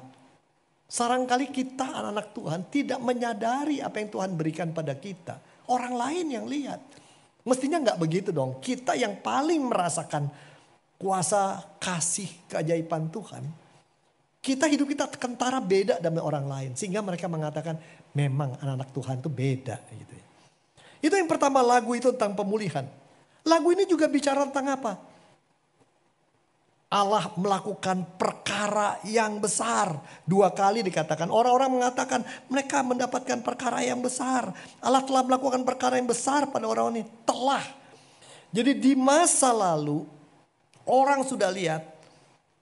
Sarangkali 0.88 1.52
kita 1.52 1.84
anak-anak 1.84 2.28
Tuhan 2.32 2.60
tidak 2.72 3.00
menyadari 3.04 3.84
apa 3.84 4.00
yang 4.00 4.08
Tuhan 4.08 4.32
berikan 4.32 4.72
pada 4.72 4.96
kita. 4.96 5.36
Orang 5.68 5.92
lain 5.92 6.32
yang 6.32 6.48
lihat. 6.48 6.80
Mestinya 7.44 7.76
nggak 7.76 8.00
begitu 8.00 8.32
dong. 8.32 8.56
Kita 8.56 8.96
yang 8.96 9.20
paling 9.20 9.68
merasakan 9.68 10.32
kuasa 10.96 11.60
kasih 11.76 12.28
keajaiban 12.48 13.12
Tuhan. 13.12 13.44
Kita 14.40 14.64
hidup 14.64 14.88
kita 14.88 15.12
kentara 15.12 15.60
beda 15.60 16.00
dengan 16.00 16.24
orang 16.24 16.48
lain. 16.48 16.70
Sehingga 16.72 17.04
mereka 17.04 17.28
mengatakan 17.28 17.76
memang 18.16 18.56
anak-anak 18.56 18.88
Tuhan 18.96 19.20
itu 19.20 19.28
beda. 19.28 19.76
Gitu. 19.92 20.14
Ya. 20.16 20.24
Itu 21.04 21.14
yang 21.20 21.28
pertama 21.28 21.60
lagu 21.60 21.92
itu 21.92 22.08
tentang 22.16 22.32
pemulihan. 22.32 22.88
Lagu 23.44 23.68
ini 23.76 23.84
juga 23.84 24.08
bicara 24.08 24.48
tentang 24.48 24.72
apa? 24.72 24.92
Allah 26.88 27.28
melakukan 27.36 28.16
perkara 28.16 28.96
yang 29.04 29.36
besar. 29.44 29.92
Dua 30.24 30.48
kali 30.56 30.80
dikatakan. 30.80 31.28
Orang-orang 31.28 31.76
mengatakan 31.76 32.24
mereka 32.48 32.80
mendapatkan 32.80 33.44
perkara 33.44 33.84
yang 33.84 34.00
besar. 34.00 34.48
Allah 34.80 35.04
telah 35.04 35.20
melakukan 35.20 35.68
perkara 35.68 36.00
yang 36.00 36.08
besar 36.08 36.48
pada 36.48 36.64
orang 36.64 36.96
ini. 36.96 37.04
Telah. 37.28 37.60
Jadi 38.48 38.72
di 38.80 38.96
masa 38.96 39.52
lalu 39.52 40.08
orang 40.88 41.20
sudah 41.28 41.52
lihat 41.52 41.84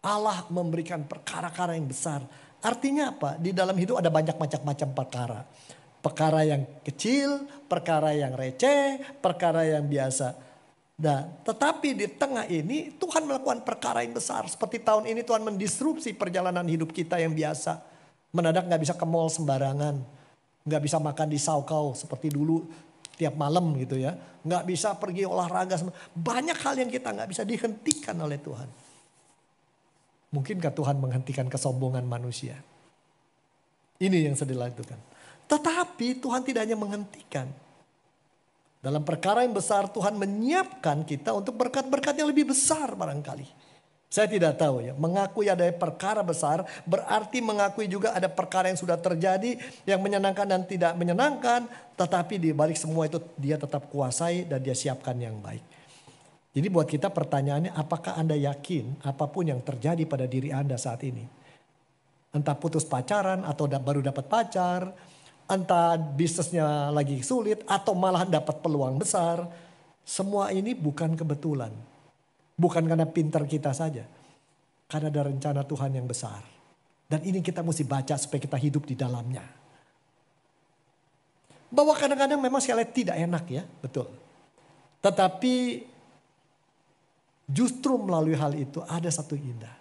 Allah 0.03 0.43
memberikan 0.51 1.07
perkara-perkara 1.07 1.79
yang 1.79 1.87
besar. 1.87 2.27
Artinya 2.67 3.15
apa? 3.15 3.39
Di 3.39 3.55
dalam 3.55 3.79
hidup 3.79 4.03
ada 4.03 4.11
banyak 4.11 4.35
macam-macam 4.35 4.89
perkara. 4.91 5.41
Perkara 6.03 6.43
yang 6.43 6.67
kecil, 6.83 7.47
perkara 7.71 8.11
yang 8.11 8.35
receh, 8.35 8.99
perkara 9.23 9.63
yang 9.71 9.87
biasa. 9.87 10.46
Nah, 10.97 11.29
tetapi 11.45 11.93
di 11.93 12.09
tengah 12.09 12.49
ini 12.49 12.89
Tuhan 12.97 13.29
melakukan 13.29 13.61
perkara 13.61 14.01
yang 14.01 14.17
besar. 14.17 14.49
Seperti 14.49 14.81
tahun 14.81 15.05
ini 15.05 15.21
Tuhan 15.21 15.45
mendisrupsi 15.45 16.17
perjalanan 16.17 16.65
hidup 16.65 16.89
kita 16.89 17.21
yang 17.21 17.37
biasa. 17.37 17.85
Mendadak 18.33 18.65
nggak 18.65 18.81
bisa 18.81 18.95
ke 18.97 19.05
mall 19.05 19.29
sembarangan. 19.29 20.01
Nggak 20.65 20.83
bisa 20.83 20.97
makan 20.97 21.29
di 21.29 21.37
saukau 21.37 21.93
seperti 21.93 22.33
dulu 22.33 22.65
tiap 23.21 23.37
malam 23.37 23.77
gitu 23.77 24.01
ya. 24.01 24.17
Nggak 24.41 24.65
bisa 24.65 24.97
pergi 24.97 25.29
olahraga. 25.29 25.77
Banyak 26.17 26.59
hal 26.65 26.75
yang 26.81 26.89
kita 26.89 27.13
nggak 27.13 27.29
bisa 27.29 27.45
dihentikan 27.45 28.17
oleh 28.17 28.41
Tuhan. 28.41 28.69
Mungkinkah 30.33 30.73
Tuhan 30.73 30.97
menghentikan 30.97 31.47
kesombongan 31.53 32.09
manusia? 32.09 32.57
Ini 34.01 34.33
yang 34.33 34.37
sedih 34.37 34.57
kan. 34.61 35.01
Tetapi 35.45 36.25
Tuhan 36.25 36.41
tidak 36.41 36.65
hanya 36.65 36.77
menghentikan. 36.77 37.66
Dalam 38.87 39.03
perkara 39.03 39.43
yang 39.43 39.51
besar 39.51 39.91
Tuhan 39.91 40.15
menyiapkan 40.15 41.03
kita 41.03 41.35
untuk 41.35 41.59
berkat-berkat 41.59 42.23
yang 42.23 42.31
lebih 42.31 42.55
besar 42.55 42.95
barangkali. 42.95 43.43
Saya 44.07 44.31
tidak 44.31 44.63
tahu 44.63 44.79
ya, 44.79 44.95
mengakui 44.95 45.51
ada 45.51 45.67
perkara 45.75 46.23
besar 46.23 46.63
berarti 46.87 47.43
mengakui 47.43 47.91
juga 47.91 48.15
ada 48.15 48.31
perkara 48.31 48.71
yang 48.71 48.79
sudah 48.79 48.95
terjadi 48.95 49.59
yang 49.83 49.99
menyenangkan 49.99 50.47
dan 50.47 50.63
tidak 50.71 50.95
menyenangkan. 50.95 51.67
Tetapi 51.99 52.39
di 52.39 52.55
balik 52.55 52.79
semua 52.79 53.11
itu 53.11 53.19
dia 53.35 53.59
tetap 53.59 53.91
kuasai 53.91 54.47
dan 54.47 54.63
dia 54.63 54.79
siapkan 54.79 55.19
yang 55.19 55.35
baik. 55.43 55.67
Jadi 56.55 56.67
buat 56.71 56.87
kita 56.87 57.11
pertanyaannya 57.11 57.75
apakah 57.75 58.15
Anda 58.15 58.39
yakin 58.39 59.03
apa 59.03 59.27
pun 59.27 59.51
yang 59.51 59.67
terjadi 59.67 60.07
pada 60.07 60.31
diri 60.31 60.55
Anda 60.55 60.79
saat 60.79 61.03
ini. 61.03 61.27
Entah 62.31 62.55
putus 62.55 62.87
pacaran 62.87 63.43
atau 63.43 63.67
baru 63.67 63.99
dapat 63.99 64.31
pacar, 64.31 64.95
entah 65.47 65.95
bisnisnya 65.95 66.91
lagi 66.91 67.23
sulit 67.23 67.63
atau 67.67 67.95
malah 67.95 68.27
dapat 68.27 68.59
peluang 68.61 68.99
besar. 68.99 69.47
Semua 70.07 70.51
ini 70.55 70.75
bukan 70.75 71.15
kebetulan. 71.15 71.71
Bukan 72.57 72.83
karena 72.87 73.07
pintar 73.07 73.47
kita 73.47 73.75
saja. 73.75 74.07
Karena 74.87 75.11
ada 75.11 75.23
rencana 75.27 75.63
Tuhan 75.67 75.95
yang 75.95 76.07
besar. 76.07 76.43
Dan 77.07 77.23
ini 77.23 77.39
kita 77.43 77.63
mesti 77.63 77.87
baca 77.87 78.15
supaya 78.19 78.43
kita 78.43 78.59
hidup 78.59 78.87
di 78.87 78.99
dalamnya. 78.99 79.43
Bahwa 81.71 81.95
kadang-kadang 81.95 82.39
memang 82.39 82.63
sekali 82.63 82.87
tidak 82.91 83.19
enak 83.19 83.45
ya, 83.51 83.63
betul. 83.83 84.11
Tetapi 85.03 85.87
justru 87.47 87.95
melalui 87.99 88.35
hal 88.35 88.55
itu 88.59 88.83
ada 88.87 89.11
satu 89.11 89.39
indah. 89.39 89.75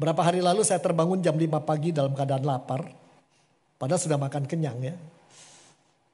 Berapa 0.00 0.24
hari 0.24 0.40
lalu 0.40 0.64
saya 0.64 0.80
terbangun 0.80 1.20
jam 1.20 1.36
5 1.36 1.60
pagi 1.60 1.92
dalam 1.92 2.16
keadaan 2.16 2.44
lapar. 2.44 2.99
Padahal 3.80 3.96
sudah 3.96 4.20
makan 4.20 4.44
kenyang 4.44 4.76
ya. 4.84 4.94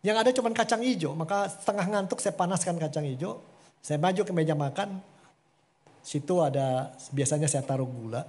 Yang 0.06 0.16
ada 0.22 0.30
cuma 0.38 0.54
kacang 0.54 0.86
hijau, 0.86 1.18
maka 1.18 1.50
setengah 1.50 1.90
ngantuk 1.90 2.22
saya 2.22 2.30
panaskan 2.38 2.78
kacang 2.78 3.02
hijau. 3.02 3.42
Saya 3.82 3.98
maju 3.98 4.22
ke 4.22 4.30
meja 4.30 4.54
makan, 4.54 5.02
situ 5.98 6.38
ada 6.38 6.94
biasanya 7.10 7.50
saya 7.50 7.66
taruh 7.66 7.90
gula. 7.90 8.22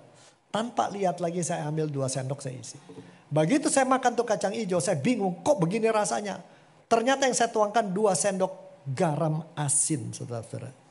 Tanpa 0.50 0.90
lihat 0.90 1.22
lagi 1.22 1.46
saya 1.46 1.70
ambil 1.70 1.86
dua 1.86 2.10
sendok 2.10 2.42
saya 2.42 2.58
isi. 2.58 2.82
Begitu 3.30 3.70
saya 3.70 3.86
makan 3.86 4.18
tuh 4.18 4.26
kacang 4.26 4.58
hijau, 4.58 4.82
saya 4.82 4.98
bingung 4.98 5.38
kok 5.46 5.62
begini 5.62 5.86
rasanya. 5.94 6.42
Ternyata 6.90 7.30
yang 7.30 7.38
saya 7.38 7.54
tuangkan 7.54 7.94
dua 7.94 8.18
sendok 8.18 8.82
garam 8.90 9.46
asin 9.54 10.16
saudara-saudara. 10.18 10.87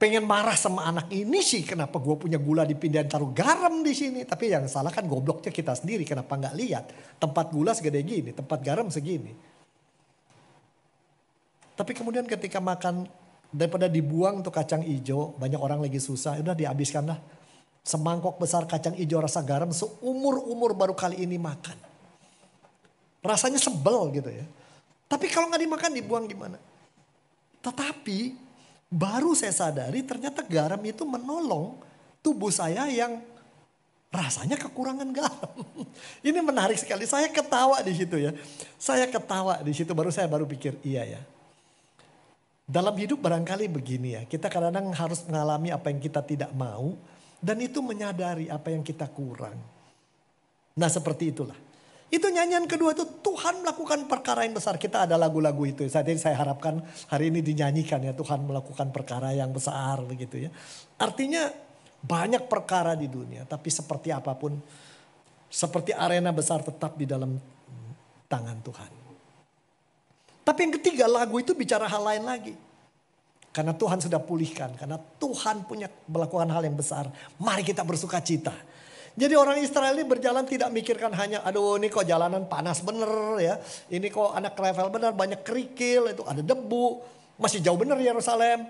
Pengen 0.00 0.24
marah 0.24 0.56
sama 0.56 0.88
anak 0.88 1.12
ini 1.12 1.44
sih 1.44 1.60
kenapa 1.60 2.00
gue 2.00 2.16
punya 2.16 2.40
gula 2.40 2.64
dipindahin 2.64 3.04
taruh 3.04 3.28
garam 3.36 3.84
di 3.84 3.92
sini? 3.92 4.24
Tapi 4.24 4.48
yang 4.48 4.64
salah 4.64 4.88
kan 4.88 5.04
gobloknya 5.04 5.52
kita 5.52 5.76
sendiri 5.76 6.08
kenapa 6.08 6.40
nggak 6.40 6.54
lihat? 6.56 6.84
Tempat 7.20 7.52
gula 7.52 7.76
segede 7.76 8.00
gini 8.00 8.32
tempat 8.32 8.64
garam 8.64 8.88
segini. 8.88 9.36
Tapi 11.76 11.92
kemudian 11.92 12.24
ketika 12.24 12.64
makan 12.64 13.04
daripada 13.52 13.92
dibuang 13.92 14.40
tuh 14.40 14.48
kacang 14.48 14.80
hijau 14.80 15.36
banyak 15.36 15.60
orang 15.60 15.84
lagi 15.84 16.00
susah 16.00 16.40
udah 16.40 16.56
dihabiskan 16.56 17.04
lah. 17.04 17.20
Semangkok 17.84 18.40
besar 18.40 18.64
kacang 18.64 18.96
hijau 18.96 19.20
rasa 19.20 19.44
garam 19.44 19.68
seumur 19.68 20.48
umur 20.48 20.72
baru 20.72 20.96
kali 20.96 21.20
ini 21.20 21.36
makan. 21.36 21.76
Rasanya 23.20 23.60
sebel 23.60 24.16
gitu 24.16 24.32
ya. 24.32 24.48
Tapi 25.12 25.28
kalau 25.28 25.52
nggak 25.52 25.60
dimakan 25.60 25.90
dibuang 25.92 26.24
gimana? 26.24 26.56
Tetapi 27.60 28.48
Baru 28.90 29.38
saya 29.38 29.54
sadari 29.54 30.02
ternyata 30.02 30.42
garam 30.42 30.82
itu 30.82 31.06
menolong 31.06 31.78
tubuh 32.26 32.50
saya 32.50 32.90
yang 32.90 33.22
rasanya 34.10 34.58
kekurangan 34.58 35.06
garam. 35.14 35.62
Ini 36.26 36.42
menarik 36.42 36.74
sekali. 36.74 37.06
Saya 37.06 37.30
ketawa 37.30 37.78
di 37.86 37.94
situ 37.94 38.18
ya. 38.18 38.34
Saya 38.82 39.06
ketawa 39.06 39.62
di 39.62 39.70
situ 39.70 39.94
baru 39.94 40.10
saya 40.10 40.26
baru 40.26 40.42
pikir 40.42 40.82
iya 40.82 41.06
ya. 41.06 41.22
Dalam 42.66 42.94
hidup 42.98 43.22
barangkali 43.22 43.70
begini 43.70 44.18
ya. 44.18 44.22
Kita 44.26 44.50
kadang-kadang 44.50 44.90
harus 44.90 45.22
mengalami 45.30 45.70
apa 45.70 45.86
yang 45.94 46.02
kita 46.02 46.26
tidak 46.26 46.50
mau 46.50 46.98
dan 47.38 47.62
itu 47.62 47.78
menyadari 47.78 48.50
apa 48.50 48.74
yang 48.74 48.82
kita 48.82 49.06
kurang. 49.06 49.54
Nah 50.74 50.90
seperti 50.90 51.30
itulah. 51.30 51.69
Itu 52.10 52.26
nyanyian 52.26 52.66
kedua 52.66 52.90
itu 52.90 53.06
Tuhan 53.22 53.62
melakukan 53.62 54.10
perkara 54.10 54.42
yang 54.42 54.58
besar. 54.58 54.74
Kita 54.74 55.06
ada 55.06 55.14
lagu-lagu 55.14 55.62
itu. 55.62 55.86
Jadi 55.86 56.18
saya 56.18 56.34
harapkan 56.34 56.82
hari 57.06 57.30
ini 57.30 57.38
dinyanyikan 57.38 58.02
ya 58.02 58.10
Tuhan 58.10 58.42
melakukan 58.42 58.90
perkara 58.90 59.30
yang 59.30 59.54
besar 59.54 60.02
begitu 60.02 60.42
ya. 60.42 60.50
Artinya 60.98 61.54
banyak 62.02 62.50
perkara 62.50 62.98
di 62.98 63.06
dunia, 63.06 63.46
tapi 63.46 63.70
seperti 63.70 64.10
apa 64.10 64.34
pun, 64.34 64.58
seperti 65.46 65.94
arena 65.94 66.34
besar 66.34 66.66
tetap 66.66 66.98
di 66.98 67.06
dalam 67.06 67.38
tangan 68.26 68.58
Tuhan. 68.58 68.92
Tapi 70.42 70.58
yang 70.66 70.74
ketiga 70.82 71.06
lagu 71.06 71.38
itu 71.38 71.54
bicara 71.54 71.86
hal 71.86 72.02
lain 72.02 72.24
lagi. 72.26 72.54
Karena 73.50 73.74
Tuhan 73.74 73.98
sudah 73.98 74.22
pulihkan, 74.22 74.78
karena 74.78 74.98
Tuhan 75.18 75.66
punya 75.66 75.90
melakukan 76.06 76.46
hal 76.54 76.62
yang 76.62 76.78
besar. 76.78 77.10
Mari 77.38 77.66
kita 77.66 77.82
bersuka 77.82 78.22
cita. 78.22 78.54
Jadi 79.20 79.36
orang 79.36 79.60
Israel 79.60 79.92
ini 80.00 80.08
berjalan 80.08 80.48
tidak 80.48 80.72
mikirkan 80.72 81.12
hanya 81.12 81.44
aduh 81.44 81.76
ini 81.76 81.92
kok 81.92 82.08
jalanan 82.08 82.48
panas 82.48 82.80
bener 82.80 83.36
ya. 83.36 83.60
Ini 83.92 84.08
kok 84.08 84.32
anak 84.32 84.56
travel 84.56 84.88
bener 84.88 85.12
banyak 85.12 85.44
kerikil 85.44 86.08
itu 86.08 86.24
ada 86.24 86.40
debu. 86.40 87.04
Masih 87.36 87.60
jauh 87.60 87.76
bener 87.76 88.00
Yerusalem. 88.00 88.64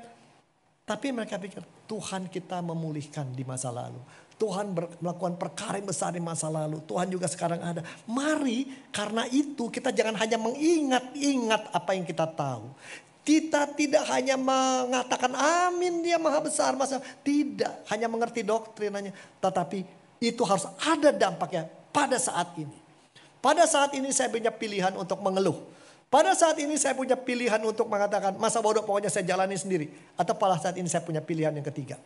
Tapi 0.82 1.14
mereka 1.14 1.38
pikir 1.38 1.62
Tuhan 1.86 2.26
kita 2.26 2.58
memulihkan 2.66 3.30
di 3.30 3.46
masa 3.46 3.70
lalu. 3.70 4.02
Tuhan 4.42 4.74
melakukan 4.74 5.38
perkara 5.38 5.78
yang 5.78 5.86
besar 5.86 6.10
di 6.10 6.18
masa 6.18 6.50
lalu. 6.50 6.82
Tuhan 6.82 7.06
juga 7.06 7.30
sekarang 7.30 7.62
ada. 7.62 7.86
Mari 8.10 8.90
karena 8.90 9.30
itu 9.30 9.70
kita 9.70 9.94
jangan 9.94 10.18
hanya 10.18 10.34
mengingat-ingat 10.34 11.70
apa 11.70 11.90
yang 11.94 12.02
kita 12.02 12.26
tahu. 12.26 12.74
Kita 13.22 13.70
tidak 13.78 14.02
hanya 14.10 14.34
mengatakan 14.34 15.30
amin 15.30 16.02
dia 16.02 16.18
maha 16.18 16.42
besar 16.42 16.74
masa 16.74 16.98
tidak 17.22 17.86
hanya 17.92 18.10
mengerti 18.10 18.42
doktrinanya 18.42 19.12
tetapi 19.38 19.99
itu 20.20 20.44
harus 20.44 20.68
ada 20.84 21.10
dampaknya 21.10 21.66
pada 21.90 22.20
saat 22.20 22.52
ini. 22.60 22.76
Pada 23.40 23.64
saat 23.64 23.96
ini 23.96 24.12
saya 24.12 24.28
punya 24.28 24.52
pilihan 24.52 24.92
untuk 25.00 25.18
mengeluh. 25.24 25.56
Pada 26.12 26.36
saat 26.36 26.60
ini 26.60 26.76
saya 26.76 26.92
punya 26.92 27.16
pilihan 27.16 27.62
untuk 27.64 27.88
mengatakan 27.88 28.36
masa 28.36 28.60
bodoh 28.60 28.84
pokoknya 28.84 29.08
saya 29.08 29.24
jalani 29.24 29.56
sendiri. 29.56 29.88
Atau 30.20 30.36
pada 30.36 30.60
saat 30.60 30.76
ini 30.76 30.86
saya 30.92 31.00
punya 31.00 31.24
pilihan 31.24 31.56
yang 31.56 31.64
ketiga. 31.64 31.96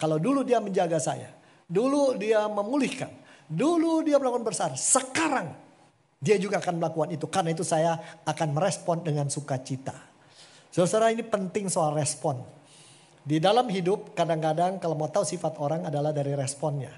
Kalau 0.00 0.16
dulu 0.16 0.40
dia 0.40 0.64
menjaga 0.64 0.96
saya. 0.96 1.28
Dulu 1.68 2.16
dia 2.16 2.48
memulihkan. 2.48 3.12
Dulu 3.44 4.00
dia 4.00 4.16
melakukan 4.16 4.46
besar. 4.48 4.70
Sekarang 4.80 5.52
dia 6.24 6.40
juga 6.40 6.56
akan 6.64 6.80
melakukan 6.80 7.12
itu. 7.12 7.26
Karena 7.28 7.52
itu 7.52 7.66
saya 7.66 8.00
akan 8.24 8.48
merespon 8.56 9.04
dengan 9.04 9.28
sukacita. 9.28 9.92
Saudara 10.72 11.12
ini 11.12 11.20
penting 11.20 11.68
soal 11.68 11.92
respon. 11.92 12.40
Di 13.24 13.40
dalam 13.40 13.64
hidup 13.72 14.12
kadang-kadang 14.12 14.76
kalau 14.76 14.92
mau 15.00 15.08
tahu 15.08 15.24
sifat 15.24 15.56
orang 15.56 15.88
adalah 15.88 16.12
dari 16.12 16.36
responnya. 16.36 16.92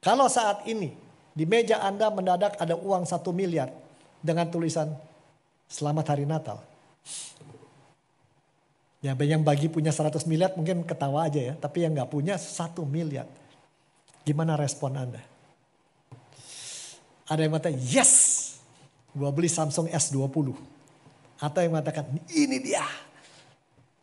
Kalau 0.00 0.24
saat 0.24 0.64
ini 0.64 0.88
di 1.36 1.44
meja 1.44 1.84
Anda 1.84 2.08
mendadak 2.08 2.56
ada 2.56 2.72
uang 2.72 3.04
satu 3.04 3.28
miliar 3.28 3.68
dengan 4.24 4.48
tulisan 4.48 4.88
Selamat 5.68 6.16
Hari 6.16 6.24
Natal. 6.24 6.64
Ya 9.04 9.12
yang 9.12 9.44
bagi 9.44 9.68
punya 9.68 9.92
100 9.92 10.24
miliar 10.24 10.56
mungkin 10.56 10.80
ketawa 10.80 11.28
aja 11.28 11.52
ya. 11.52 11.54
Tapi 11.60 11.84
yang 11.84 11.92
nggak 11.92 12.08
punya 12.08 12.40
satu 12.40 12.88
miliar. 12.88 13.28
Gimana 14.24 14.56
respon 14.56 14.96
Anda? 14.96 15.20
Ada 17.28 17.44
yang 17.44 17.52
mengatakan 17.52 17.76
yes. 17.84 18.40
Gua 19.12 19.28
beli 19.28 19.52
Samsung 19.52 19.92
S20. 19.92 20.56
Atau 21.36 21.60
yang 21.60 21.76
mengatakan 21.76 22.08
ini 22.32 22.56
dia. 22.64 22.80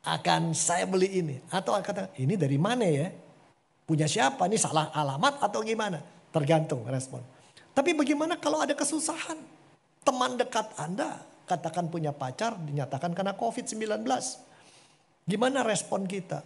Akan 0.01 0.57
saya 0.57 0.89
beli 0.89 1.21
ini. 1.21 1.35
Atau 1.53 1.77
kata 1.77 2.09
ini 2.17 2.33
dari 2.33 2.57
mana 2.57 2.85
ya? 2.85 3.13
Punya 3.85 4.09
siapa? 4.09 4.49
Ini 4.49 4.57
salah 4.57 4.89
alamat 4.89 5.43
atau 5.45 5.61
gimana? 5.61 6.01
Tergantung 6.33 6.87
respon. 6.89 7.21
Tapi 7.71 7.93
bagaimana 7.93 8.39
kalau 8.41 8.63
ada 8.63 8.73
kesusahan? 8.73 9.37
Teman 10.01 10.33
dekat 10.33 10.73
Anda 10.81 11.21
katakan 11.45 11.91
punya 11.91 12.09
pacar 12.09 12.57
dinyatakan 12.57 13.13
karena 13.13 13.37
COVID-19. 13.37 14.01
Gimana 15.29 15.61
respon 15.61 16.09
kita? 16.09 16.41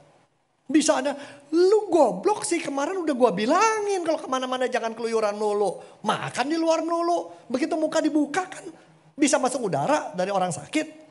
Bisa 0.65 0.98
ada, 0.98 1.13
lu 1.54 1.94
goblok 1.94 2.41
sih 2.41 2.58
kemarin 2.58 2.98
udah 2.98 3.13
gua 3.13 3.30
bilangin 3.30 4.02
kalau 4.02 4.18
ke 4.18 4.26
mana-mana 4.26 4.65
jangan 4.65 4.98
keluyuran 4.98 5.38
dulu. 5.38 6.02
Makan 6.02 6.46
di 6.50 6.58
luar 6.58 6.82
dulu. 6.82 7.46
Begitu 7.46 7.78
muka 7.78 8.02
dibuka 8.02 8.50
kan 8.50 8.65
bisa 9.13 9.38
masuk 9.38 9.70
udara 9.70 10.12
dari 10.18 10.34
orang 10.34 10.50
sakit. 10.50 11.06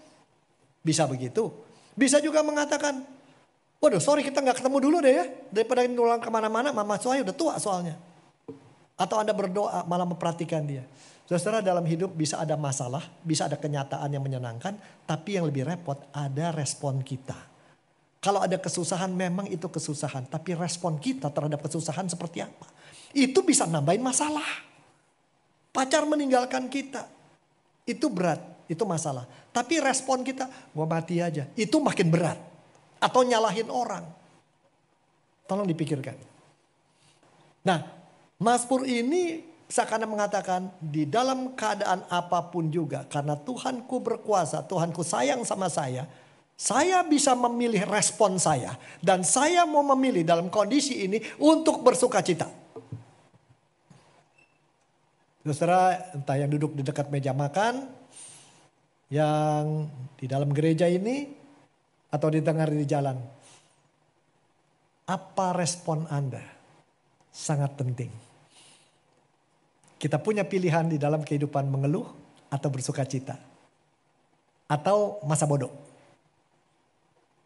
Bisa 0.83 1.07
begitu. 1.07 1.49
Bisa 1.95 2.19
juga 2.19 2.43
mengatakan, 2.43 3.07
waduh 3.79 4.03
sorry 4.03 4.27
kita 4.27 4.43
nggak 4.43 4.59
ketemu 4.63 4.79
dulu 4.83 4.97
deh 5.03 5.15
ya. 5.15 5.25
Daripada 5.51 5.87
nulang 5.87 6.19
ke 6.19 6.31
mana-mana, 6.31 6.75
mama 6.75 6.99
saya 6.99 7.23
udah 7.23 7.35
tua 7.35 7.55
soalnya. 7.63 7.95
Atau 8.95 9.19
Anda 9.19 9.35
berdoa 9.35 9.87
malah 9.87 10.07
memperhatikan 10.07 10.63
dia. 10.67 10.87
Saudara 11.25 11.65
dalam 11.65 11.83
hidup 11.89 12.13
bisa 12.13 12.37
ada 12.37 12.53
masalah, 12.53 13.01
bisa 13.25 13.49
ada 13.49 13.57
kenyataan 13.57 14.13
yang 14.13 14.21
menyenangkan, 14.21 14.77
tapi 15.09 15.41
yang 15.41 15.49
lebih 15.49 15.65
repot 15.65 15.97
ada 16.13 16.53
respon 16.53 17.01
kita. 17.01 17.35
Kalau 18.21 18.45
ada 18.45 18.61
kesusahan 18.61 19.09
memang 19.09 19.49
itu 19.49 19.65
kesusahan, 19.65 20.29
tapi 20.29 20.53
respon 20.53 21.01
kita 21.01 21.33
terhadap 21.33 21.65
kesusahan 21.65 22.09
seperti 22.13 22.45
apa? 22.45 22.69
Itu 23.17 23.41
bisa 23.41 23.65
nambahin 23.65 24.05
masalah. 24.05 24.45
Pacar 25.73 26.05
meninggalkan 26.05 26.69
kita, 26.69 27.09
itu 27.89 28.07
berat, 28.13 28.41
itu 28.71 28.83
masalah. 28.89 29.29
Tapi 29.53 29.81
respon 29.81 30.25
kita, 30.25 30.49
gua 30.73 30.87
mati 30.89 31.21
aja, 31.21 31.49
itu 31.55 31.77
makin 31.79 32.09
berat. 32.09 32.39
Atau 32.99 33.23
nyalahin 33.23 33.69
orang. 33.69 34.05
Tolong 35.45 35.69
dipikirkan. 35.69 36.17
Nah, 37.65 37.85
Mazmur 38.41 38.89
ini 38.89 39.45
seakan 39.69 40.05
mengatakan 40.05 40.69
di 40.81 41.09
dalam 41.09 41.57
keadaan 41.57 42.05
apa 42.13 42.45
pun 42.53 42.69
juga 42.69 43.09
karena 43.09 43.37
Tuhanku 43.37 43.97
berkuasa, 44.01 44.65
Tuhanku 44.65 45.01
sayang 45.01 45.45
sama 45.49 45.73
saya, 45.73 46.05
saya 46.55 47.03
bisa 47.03 47.35
memilih 47.35 47.83
respon 47.89 48.39
saya 48.39 48.79
dan 49.03 49.27
saya 49.27 49.67
mau 49.67 49.83
memilih 49.97 50.23
dalam 50.23 50.47
kondisi 50.53 51.03
ini 51.09 51.19
untuk 51.41 51.83
bersuka 51.83 52.23
cita. 52.23 52.47
Saudara, 55.45 56.15
entah 56.17 56.41
yang 56.41 56.49
duduk 56.49 56.73
di 56.73 56.81
dekat 56.81 57.13
meja 57.13 57.37
makan, 57.37 57.85
yang 59.13 59.89
di 60.17 60.25
dalam 60.25 60.53
gereja 60.55 60.89
ini, 60.89 61.45
atau 62.15 62.29
didengar 62.31 62.71
di 62.71 62.87
jalan. 62.87 63.19
Apa 65.11 65.53
respon 65.59 66.07
Anda? 66.07 66.41
Sangat 67.35 67.75
penting. 67.75 68.09
Kita 69.99 70.23
punya 70.23 70.47
pilihan 70.47 70.87
di 70.87 70.97
dalam 71.01 71.27
kehidupan 71.27 71.67
mengeluh 71.67 72.07
atau 72.49 72.69
bersuka 72.71 73.03
cita. 73.03 73.35
Atau 74.71 75.19
masa 75.27 75.45
bodoh. 75.45 75.75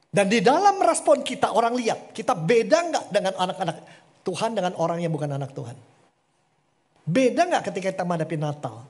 Dan 0.09 0.29
di 0.29 0.45
dalam 0.45 0.77
respon 0.85 1.25
kita 1.25 1.53
orang 1.53 1.77
lihat, 1.77 2.13
kita 2.13 2.37
beda 2.37 2.79
nggak 2.93 3.05
dengan 3.13 3.33
anak-anak 3.37 3.77
Tuhan 4.25 4.51
dengan 4.53 4.73
orang 4.77 5.01
yang 5.01 5.13
bukan 5.13 5.33
anak 5.33 5.57
Tuhan. 5.57 5.77
Beda 7.09 7.49
nggak 7.49 7.73
ketika 7.73 7.89
kita 7.97 8.05
menghadapi 8.05 8.37
Natal? 8.37 8.85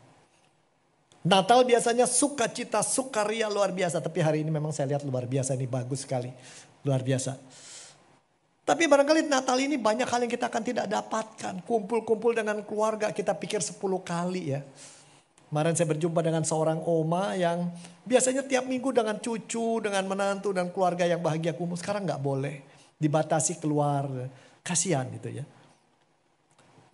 Natal 1.28 1.60
biasanya 1.60 2.08
sukacita, 2.08 2.80
sukaria 2.80 3.52
luar 3.52 3.68
biasa. 3.68 4.00
Tapi 4.00 4.24
hari 4.24 4.40
ini 4.40 4.48
memang 4.48 4.72
saya 4.72 4.96
lihat 4.96 5.04
luar 5.04 5.28
biasa 5.28 5.52
ini 5.52 5.68
bagus 5.68 6.08
sekali. 6.08 6.32
Luar 6.88 7.04
biasa. 7.04 7.36
Tapi 8.64 8.88
barangkali 8.88 9.28
Natal 9.28 9.60
ini 9.60 9.76
banyak 9.76 10.08
hal 10.08 10.24
yang 10.24 10.32
kita 10.32 10.48
akan 10.48 10.64
tidak 10.64 10.88
dapatkan. 10.88 11.60
Kumpul-kumpul 11.68 12.32
dengan 12.32 12.64
keluarga 12.64 13.12
kita 13.12 13.36
pikir 13.36 13.60
10 13.60 13.76
kali 14.00 14.56
ya. 14.56 14.64
Kemarin 15.52 15.76
saya 15.76 15.88
berjumpa 15.92 16.20
dengan 16.24 16.44
seorang 16.48 16.80
oma 16.88 17.36
yang 17.36 17.76
biasanya 18.08 18.44
tiap 18.48 18.64
minggu 18.64 18.88
dengan 18.92 19.20
cucu, 19.20 19.84
dengan 19.84 20.04
menantu 20.08 20.56
dan 20.56 20.72
keluarga 20.72 21.04
yang 21.04 21.20
bahagia 21.20 21.52
kumpul. 21.52 21.76
Sekarang 21.76 22.08
nggak 22.08 22.24
boleh. 22.24 22.64
Dibatasi 22.96 23.60
keluar. 23.60 24.08
Kasihan 24.64 25.04
gitu 25.12 25.28
ya. 25.28 25.44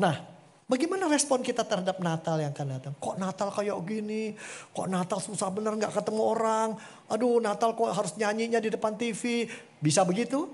Nah 0.03 0.34
bagaimana 0.69 1.09
respon 1.09 1.41
kita 1.45 1.65
terhadap 1.65 2.01
Natal 2.01 2.41
yang 2.41 2.53
akan 2.53 2.69
datang? 2.79 2.95
Kok 2.97 3.17
Natal 3.21 3.49
kayak 3.53 3.77
gini? 3.85 4.35
Kok 4.73 4.89
Natal 4.89 5.19
susah 5.21 5.49
bener 5.53 5.77
nggak 5.77 5.93
ketemu 5.93 6.23
orang? 6.23 6.69
Aduh 7.09 7.41
Natal 7.41 7.77
kok 7.77 7.91
harus 7.93 8.13
nyanyinya 8.17 8.61
di 8.61 8.73
depan 8.73 8.97
TV? 8.97 9.49
Bisa 9.81 10.03
begitu? 10.03 10.49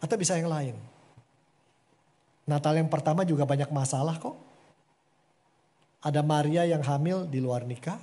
Atau 0.00 0.16
bisa 0.16 0.36
yang 0.36 0.48
lain. 0.48 0.76
Natal 2.48 2.74
yang 2.74 2.88
pertama 2.88 3.22
juga 3.22 3.46
banyak 3.46 3.70
masalah 3.70 4.16
kok. 4.16 4.34
Ada 6.00 6.24
Maria 6.24 6.64
yang 6.64 6.80
hamil 6.80 7.28
di 7.28 7.38
luar 7.38 7.68
nikah. 7.68 8.00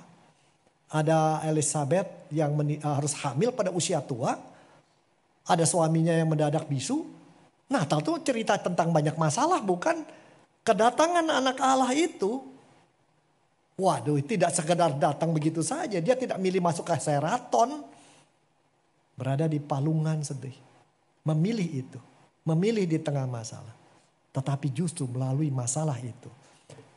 Ada 0.88 1.44
Elizabeth 1.44 2.30
yang 2.32 2.56
harus 2.80 3.12
hamil 3.20 3.52
pada 3.52 3.68
usia 3.74 4.00
tua. 4.00 4.38
Ada 5.44 5.66
suaminya 5.68 6.14
yang 6.14 6.30
mendadak 6.30 6.64
bisu. 6.70 7.04
Natal 7.68 8.00
itu 8.00 8.16
cerita 8.24 8.56
tentang 8.56 8.88
banyak 8.88 9.18
masalah 9.20 9.60
bukan 9.60 10.00
kedatangan 10.68 11.24
anak 11.24 11.56
Allah 11.64 11.88
itu. 11.96 12.44
Waduh 13.78 14.20
tidak 14.26 14.52
sekedar 14.52 14.92
datang 15.00 15.32
begitu 15.32 15.64
saja. 15.64 16.02
Dia 16.02 16.12
tidak 16.18 16.36
milih 16.36 16.60
masuk 16.60 16.84
ke 16.84 16.98
seraton. 17.00 17.86
Berada 19.16 19.48
di 19.48 19.56
palungan 19.56 20.20
sedih. 20.20 20.54
Memilih 21.24 21.86
itu. 21.86 22.00
Memilih 22.44 22.84
di 22.84 22.98
tengah 23.00 23.24
masalah. 23.24 23.72
Tetapi 24.36 24.68
justru 24.74 25.08
melalui 25.08 25.48
masalah 25.48 25.96
itu. 26.02 26.28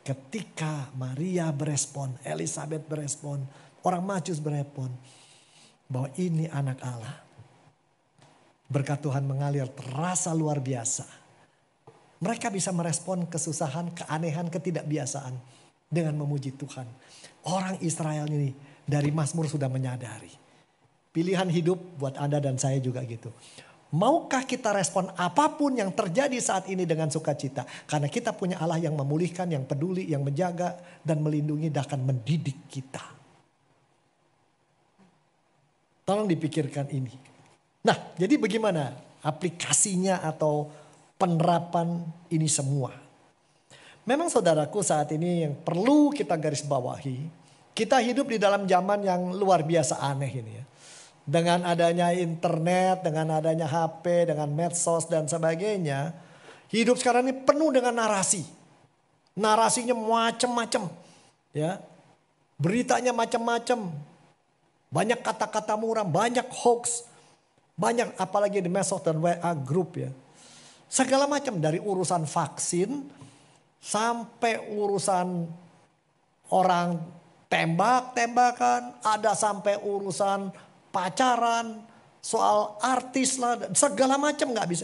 Ketika 0.01 0.89
Maria 0.97 1.53
berespon, 1.53 2.17
Elizabeth 2.25 2.84
berespon, 2.89 3.45
orang 3.86 4.03
majus 4.03 4.41
berespon. 4.41 4.89
Bahwa 5.86 6.10
ini 6.17 6.47
anak 6.49 6.79
Allah 6.81 7.31
Berkat 8.71 9.03
Tuhan 9.03 9.27
mengalir 9.27 9.67
terasa 9.67 10.31
luar 10.31 10.63
biasa. 10.63 11.03
Mereka 12.21 12.53
bisa 12.53 12.69
merespon 12.69 13.25
kesusahan, 13.25 13.97
keanehan, 13.97 14.47
ketidakbiasaan 14.53 15.34
dengan 15.89 16.13
memuji 16.21 16.53
Tuhan. 16.53 16.86
Orang 17.49 17.81
Israel 17.81 18.29
ini 18.29 18.53
dari 18.86 19.10
Mazmur 19.10 19.49
sudah 19.49 19.65
menyadari. 19.67 20.29
Pilihan 21.12 21.49
hidup 21.49 21.81
buat 21.97 22.15
Anda 22.21 22.39
dan 22.39 22.62
saya 22.62 22.77
juga 22.79 23.03
gitu. 23.03 23.34
Maukah 23.91 24.47
kita 24.47 24.71
respon 24.71 25.12
apa 25.19 25.51
pun 25.60 25.75
yang 25.75 25.91
terjadi 25.91 26.39
saat 26.39 26.71
ini 26.71 26.88
dengan 26.88 27.12
sukacita? 27.12 27.67
Karena 27.84 28.07
kita 28.07 28.31
punya 28.31 28.55
Allah 28.63 28.79
yang 28.79 28.95
memulihkan, 28.95 29.51
yang 29.51 29.67
peduli, 29.67 30.07
yang 30.07 30.23
menjaga, 30.23 30.79
dan 31.03 31.19
melindungi, 31.19 31.67
dan 31.67 31.84
akan 31.84 32.07
mendidik 32.07 32.55
kita. 32.71 33.03
Tolong 36.07 36.23
dipikirkan 36.23 36.88
ini. 36.88 37.12
Nah, 37.84 38.15
jadi 38.15 38.39
bagaimana 38.39 38.95
aplikasinya 39.27 40.23
atau 40.23 40.71
penerapan 41.21 42.01
ini 42.34 42.49
semua? 42.49 42.89
Memang 44.01 44.34
saudaraku 44.34 44.81
saat 44.81 45.13
ini 45.13 45.45
yang 45.45 45.53
perlu 45.62 46.10
kita 46.10 46.34
garis 46.34 46.65
bawahi, 46.65 47.29
kita 47.77 48.01
hidup 48.01 48.34
di 48.34 48.41
dalam 48.41 48.65
zaman 48.65 49.05
yang 49.05 49.29
luar 49.38 49.62
biasa 49.62 50.01
aneh 50.01 50.34
ini 50.34 50.51
ya. 50.57 50.65
Dengan 51.21 51.62
adanya 51.69 52.10
internet, 52.10 53.05
dengan 53.05 53.38
adanya 53.38 53.69
HP, 53.69 54.34
dengan 54.34 54.49
medsos 54.49 55.05
dan 55.05 55.29
sebagainya, 55.29 56.17
hidup 56.73 56.97
sekarang 56.97 57.29
ini 57.29 57.45
penuh 57.45 57.69
dengan 57.69 57.93
narasi. 57.93 58.41
Narasinya 59.38 59.93
macam-macam, 59.93 60.89
ya. 61.53 61.77
Beritanya 62.57 63.13
macam-macam. 63.13 63.93
Banyak 64.91 65.21
kata-kata 65.21 65.77
murah, 65.77 66.03
banyak 66.03 66.49
hoax, 66.51 67.05
banyak 67.77 68.12
apalagi 68.19 68.60
di 68.60 68.67
mesos 68.67 68.99
dan 69.05 69.21
WA 69.21 69.53
grup 69.55 69.95
ya. 69.95 70.10
Segala 70.91 71.23
macam 71.23 71.56
dari 71.56 71.80
urusan 71.80 72.27
vaksin 72.27 73.08
sampai 73.80 74.60
urusan 74.75 75.47
orang 76.51 76.99
tembak-tembakan, 77.47 78.99
ada 78.99 79.32
sampai 79.32 79.80
urusan 79.80 80.51
pacaran, 80.91 81.88
soal 82.19 82.75
artis 82.84 83.39
lah, 83.39 83.71
segala 83.71 84.19
macam 84.19 84.51
nggak 84.51 84.67
bisa. 84.67 84.84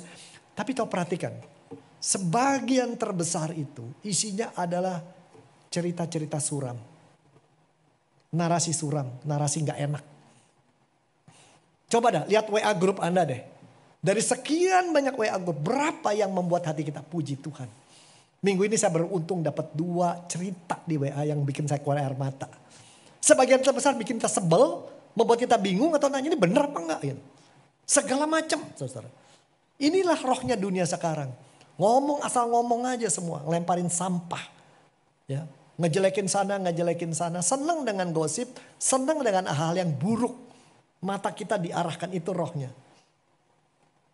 Tapi 0.55 0.71
kau 0.71 0.87
perhatikan, 0.87 1.35
sebagian 1.99 2.95
terbesar 2.95 3.51
itu 3.51 3.83
isinya 4.07 4.55
adalah 4.55 5.03
cerita-cerita 5.67 6.39
suram. 6.39 6.79
Narasi 8.31 8.71
suram, 8.71 9.11
narasi 9.27 9.59
nggak 9.59 9.79
enak. 9.91 10.03
Coba 11.87 12.07
dah 12.11 12.23
lihat 12.27 12.47
WA 12.47 12.71
grup 12.75 13.03
Anda 13.03 13.27
deh. 13.27 13.56
Dari 14.07 14.23
sekian 14.23 14.95
banyak 14.95 15.19
WA 15.19 15.35
grup, 15.35 15.59
berapa 15.67 16.15
yang 16.15 16.31
membuat 16.31 16.71
hati 16.71 16.87
kita 16.87 17.03
puji 17.03 17.43
Tuhan. 17.43 17.67
Minggu 18.39 18.63
ini 18.63 18.79
saya 18.79 18.95
beruntung 18.95 19.43
dapat 19.43 19.75
dua 19.75 20.23
cerita 20.31 20.79
di 20.87 20.95
WA 20.95 21.27
yang 21.27 21.43
bikin 21.43 21.67
saya 21.67 21.83
keluar 21.83 21.99
air 21.99 22.15
mata. 22.15 22.47
Sebagian 23.19 23.59
terbesar 23.59 23.99
bikin 23.99 24.15
kita 24.15 24.31
sebel, 24.31 24.87
membuat 25.11 25.43
kita 25.43 25.59
bingung 25.59 25.91
atau 25.91 26.07
nanya 26.07 26.31
ini 26.31 26.39
benar 26.39 26.71
apa 26.71 26.79
enggak. 26.79 27.01
Ya? 27.03 27.15
Segala 27.83 28.23
macam 28.23 28.63
saudara. 28.79 29.11
Inilah 29.75 30.23
rohnya 30.23 30.55
dunia 30.55 30.87
sekarang. 30.87 31.27
Ngomong 31.75 32.23
asal 32.23 32.47
ngomong 32.47 32.87
aja 32.87 33.11
semua, 33.11 33.43
ngelemparin 33.43 33.91
sampah. 33.91 34.55
Ya, 35.27 35.43
ngejelekin 35.75 36.31
sana, 36.31 36.55
ngejelekin 36.63 37.11
sana, 37.11 37.43
senang 37.43 37.83
dengan 37.83 38.15
gosip, 38.15 38.55
senang 38.79 39.19
dengan 39.19 39.51
hal 39.51 39.75
yang 39.75 39.91
buruk. 39.91 40.39
Mata 41.03 41.35
kita 41.35 41.59
diarahkan 41.59 42.15
itu 42.15 42.31
rohnya. 42.31 42.71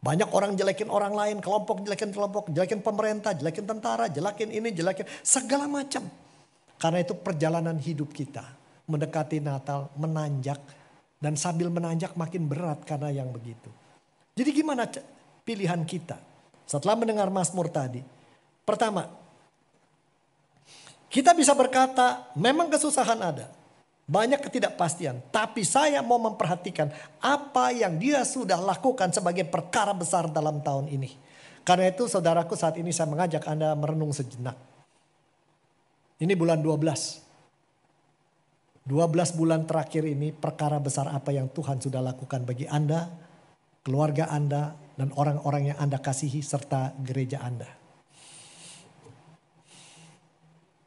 Banyak 0.03 0.35
orang 0.35 0.59
jelekin 0.59 0.91
orang 0.91 1.15
lain, 1.15 1.39
kelompok 1.39 1.87
jelekin 1.87 2.11
kelompok, 2.11 2.51
jelekin 2.51 2.83
pemerintah, 2.83 3.31
jelekin 3.31 3.63
tentara, 3.63 4.11
jelekin 4.11 4.51
ini, 4.51 4.75
jelekin 4.75 5.07
segala 5.23 5.63
macam. 5.63 6.03
Karena 6.75 6.99
itu 6.99 7.15
perjalanan 7.15 7.79
hidup 7.79 8.11
kita 8.11 8.43
mendekati 8.83 9.39
Natal, 9.39 9.87
menanjak 9.95 10.59
dan 11.23 11.39
sambil 11.39 11.71
menanjak 11.71 12.19
makin 12.19 12.51
berat 12.51 12.83
karena 12.83 13.15
yang 13.15 13.31
begitu. 13.31 13.71
Jadi 14.35 14.49
gimana 14.51 14.83
pilihan 15.47 15.79
kita 15.87 16.19
setelah 16.67 16.99
mendengar 16.99 17.31
Mazmur 17.31 17.71
tadi? 17.71 18.03
Pertama, 18.67 19.07
kita 21.07 21.31
bisa 21.31 21.55
berkata 21.55 22.27
memang 22.35 22.67
kesusahan 22.67 23.19
ada. 23.23 23.47
Banyak 24.03 24.43
ketidakpastian, 24.43 25.31
tapi 25.31 25.63
saya 25.63 26.03
mau 26.03 26.19
memperhatikan 26.19 26.91
apa 27.23 27.71
yang 27.71 27.95
dia 27.95 28.27
sudah 28.27 28.59
lakukan 28.59 29.15
sebagai 29.15 29.47
perkara 29.47 29.95
besar 29.95 30.27
dalam 30.27 30.59
tahun 30.59 30.91
ini. 30.91 31.15
Karena 31.63 31.87
itu 31.87 32.11
saudaraku 32.11 32.59
saat 32.59 32.75
ini 32.75 32.91
saya 32.91 33.07
mengajak 33.07 33.47
Anda 33.47 33.71
merenung 33.71 34.11
sejenak. 34.11 34.59
Ini 36.19 36.35
bulan 36.35 36.59
12. 36.59 37.23
12 38.83 39.39
bulan 39.39 39.63
terakhir 39.63 40.03
ini 40.03 40.35
perkara 40.35 40.75
besar 40.83 41.07
apa 41.07 41.31
yang 41.31 41.47
Tuhan 41.55 41.79
sudah 41.79 42.03
lakukan 42.03 42.43
bagi 42.43 42.67
Anda, 42.67 43.07
keluarga 43.79 44.27
Anda, 44.27 44.75
dan 44.99 45.15
orang-orang 45.15 45.71
yang 45.71 45.79
Anda 45.79 46.03
kasihi 46.03 46.43
serta 46.43 46.91
gereja 46.99 47.39
Anda. 47.39 47.82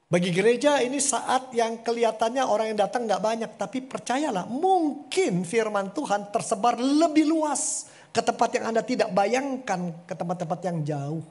Bagi 0.06 0.30
gereja 0.30 0.78
ini 0.78 1.02
saat 1.02 1.50
yang 1.50 1.82
kelihatannya 1.82 2.46
orang 2.46 2.70
yang 2.70 2.78
datang 2.78 3.10
nggak 3.10 3.22
banyak. 3.22 3.50
Tapi 3.58 3.82
percayalah 3.82 4.46
mungkin 4.46 5.42
firman 5.42 5.90
Tuhan 5.90 6.30
tersebar 6.30 6.78
lebih 6.78 7.26
luas. 7.26 7.90
Ke 8.14 8.22
tempat 8.22 8.54
yang 8.54 8.70
Anda 8.70 8.86
tidak 8.86 9.10
bayangkan. 9.10 10.06
Ke 10.06 10.14
tempat-tempat 10.14 10.60
yang 10.62 10.78
jauh. 10.86 11.22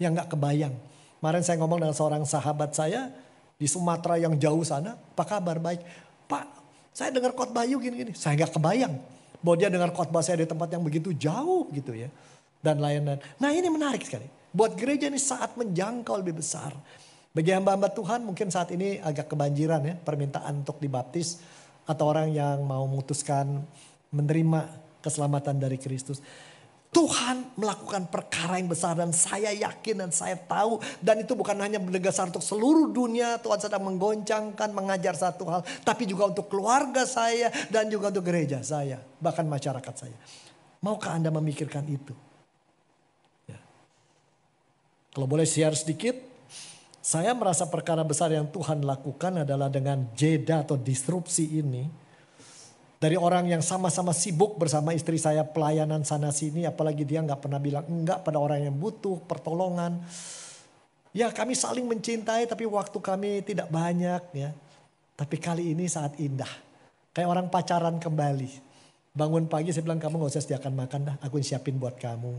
Yang 0.00 0.12
nggak 0.16 0.28
kebayang. 0.32 0.74
Kemarin 1.20 1.42
saya 1.44 1.56
ngomong 1.60 1.78
dengan 1.84 1.96
seorang 1.96 2.24
sahabat 2.24 2.72
saya. 2.72 3.12
Di 3.60 3.68
Sumatera 3.68 4.16
yang 4.16 4.40
jauh 4.40 4.64
sana. 4.64 4.96
Apa 4.96 5.36
kabar? 5.36 5.60
Baik. 5.60 5.84
Pak 6.24 6.56
saya 6.96 7.12
dengar 7.12 7.36
khotbah 7.36 7.68
Bayu 7.68 7.76
gini-gini. 7.76 8.16
Saya 8.16 8.40
nggak 8.40 8.56
kebayang. 8.56 8.96
Bahwa 9.44 9.56
dia 9.60 9.68
dengar 9.68 9.92
khotbah 9.92 10.24
saya 10.24 10.40
di 10.40 10.48
tempat 10.48 10.72
yang 10.72 10.80
begitu 10.80 11.12
jauh 11.12 11.68
gitu 11.68 11.92
ya. 11.92 12.08
Dan 12.64 12.80
lain-lain. 12.80 13.20
Nah 13.36 13.52
ini 13.52 13.68
menarik 13.68 14.00
sekali. 14.00 14.24
Buat 14.48 14.80
gereja 14.80 15.12
ini 15.12 15.20
saat 15.20 15.60
menjangkau 15.60 16.16
lebih 16.16 16.40
besar. 16.40 16.72
Bagi 17.36 17.52
hamba-hamba 17.52 17.92
Tuhan 17.92 18.24
mungkin 18.24 18.48
saat 18.48 18.72
ini 18.72 18.96
agak 18.96 19.28
kebanjiran 19.28 19.84
ya 19.84 19.92
permintaan 20.00 20.64
untuk 20.64 20.80
dibaptis 20.80 21.44
atau 21.84 22.08
orang 22.08 22.32
yang 22.32 22.64
mau 22.64 22.88
memutuskan 22.88 23.60
menerima 24.08 24.72
keselamatan 25.04 25.60
dari 25.60 25.76
Kristus. 25.76 26.24
Tuhan 26.88 27.60
melakukan 27.60 28.08
perkara 28.08 28.56
yang 28.56 28.72
besar 28.72 28.96
dan 28.96 29.12
saya 29.12 29.52
yakin 29.52 30.08
dan 30.08 30.10
saya 30.16 30.32
tahu 30.40 30.80
dan 31.04 31.20
itu 31.20 31.36
bukan 31.36 31.60
hanya 31.60 31.76
berdasar 31.76 32.32
untuk 32.32 32.40
seluruh 32.40 32.88
dunia 32.88 33.36
Tuhan 33.36 33.60
sedang 33.60 33.84
menggoncangkan 33.84 34.72
mengajar 34.72 35.12
satu 35.12 35.44
hal 35.44 35.60
tapi 35.84 36.08
juga 36.08 36.32
untuk 36.32 36.48
keluarga 36.48 37.04
saya 37.04 37.52
dan 37.68 37.92
juga 37.92 38.08
untuk 38.08 38.24
gereja 38.24 38.64
saya 38.64 38.96
bahkan 39.20 39.44
masyarakat 39.44 39.92
saya. 39.92 40.16
Maukah 40.80 41.20
Anda 41.20 41.28
memikirkan 41.28 41.84
itu? 41.84 42.16
Ya. 43.44 43.60
Kalau 45.12 45.28
boleh 45.28 45.44
share 45.44 45.76
sedikit, 45.76 46.16
saya 47.06 47.30
merasa 47.38 47.70
perkara 47.70 48.02
besar 48.02 48.34
yang 48.34 48.50
Tuhan 48.50 48.82
lakukan 48.82 49.46
adalah 49.46 49.70
dengan 49.70 50.10
jeda 50.18 50.66
atau 50.66 50.74
disrupsi 50.74 51.62
ini. 51.62 51.86
Dari 52.98 53.14
orang 53.14 53.46
yang 53.46 53.62
sama-sama 53.62 54.10
sibuk 54.10 54.58
bersama 54.58 54.90
istri 54.90 55.14
saya 55.14 55.46
pelayanan 55.46 56.02
sana 56.02 56.34
sini. 56.34 56.66
Apalagi 56.66 57.06
dia 57.06 57.22
nggak 57.22 57.46
pernah 57.46 57.62
bilang 57.62 57.86
enggak 57.86 58.26
pada 58.26 58.42
orang 58.42 58.66
yang 58.66 58.74
butuh 58.74 59.22
pertolongan. 59.22 60.02
Ya 61.14 61.30
kami 61.30 61.54
saling 61.54 61.86
mencintai 61.86 62.50
tapi 62.50 62.66
waktu 62.66 62.98
kami 62.98 63.38
tidak 63.46 63.70
banyak 63.70 64.22
ya. 64.34 64.50
Tapi 65.14 65.36
kali 65.38 65.78
ini 65.78 65.86
saat 65.86 66.18
indah. 66.18 66.50
Kayak 67.14 67.30
orang 67.30 67.46
pacaran 67.46 68.02
kembali. 68.02 68.50
Bangun 69.14 69.46
pagi 69.46 69.70
saya 69.70 69.86
bilang 69.86 70.02
kamu 70.02 70.26
gak 70.26 70.34
usah 70.34 70.42
sediakan 70.42 70.74
makan 70.74 71.00
dah. 71.06 71.16
Aku 71.22 71.38
siapin 71.38 71.78
buat 71.78 72.02
kamu. 72.02 72.34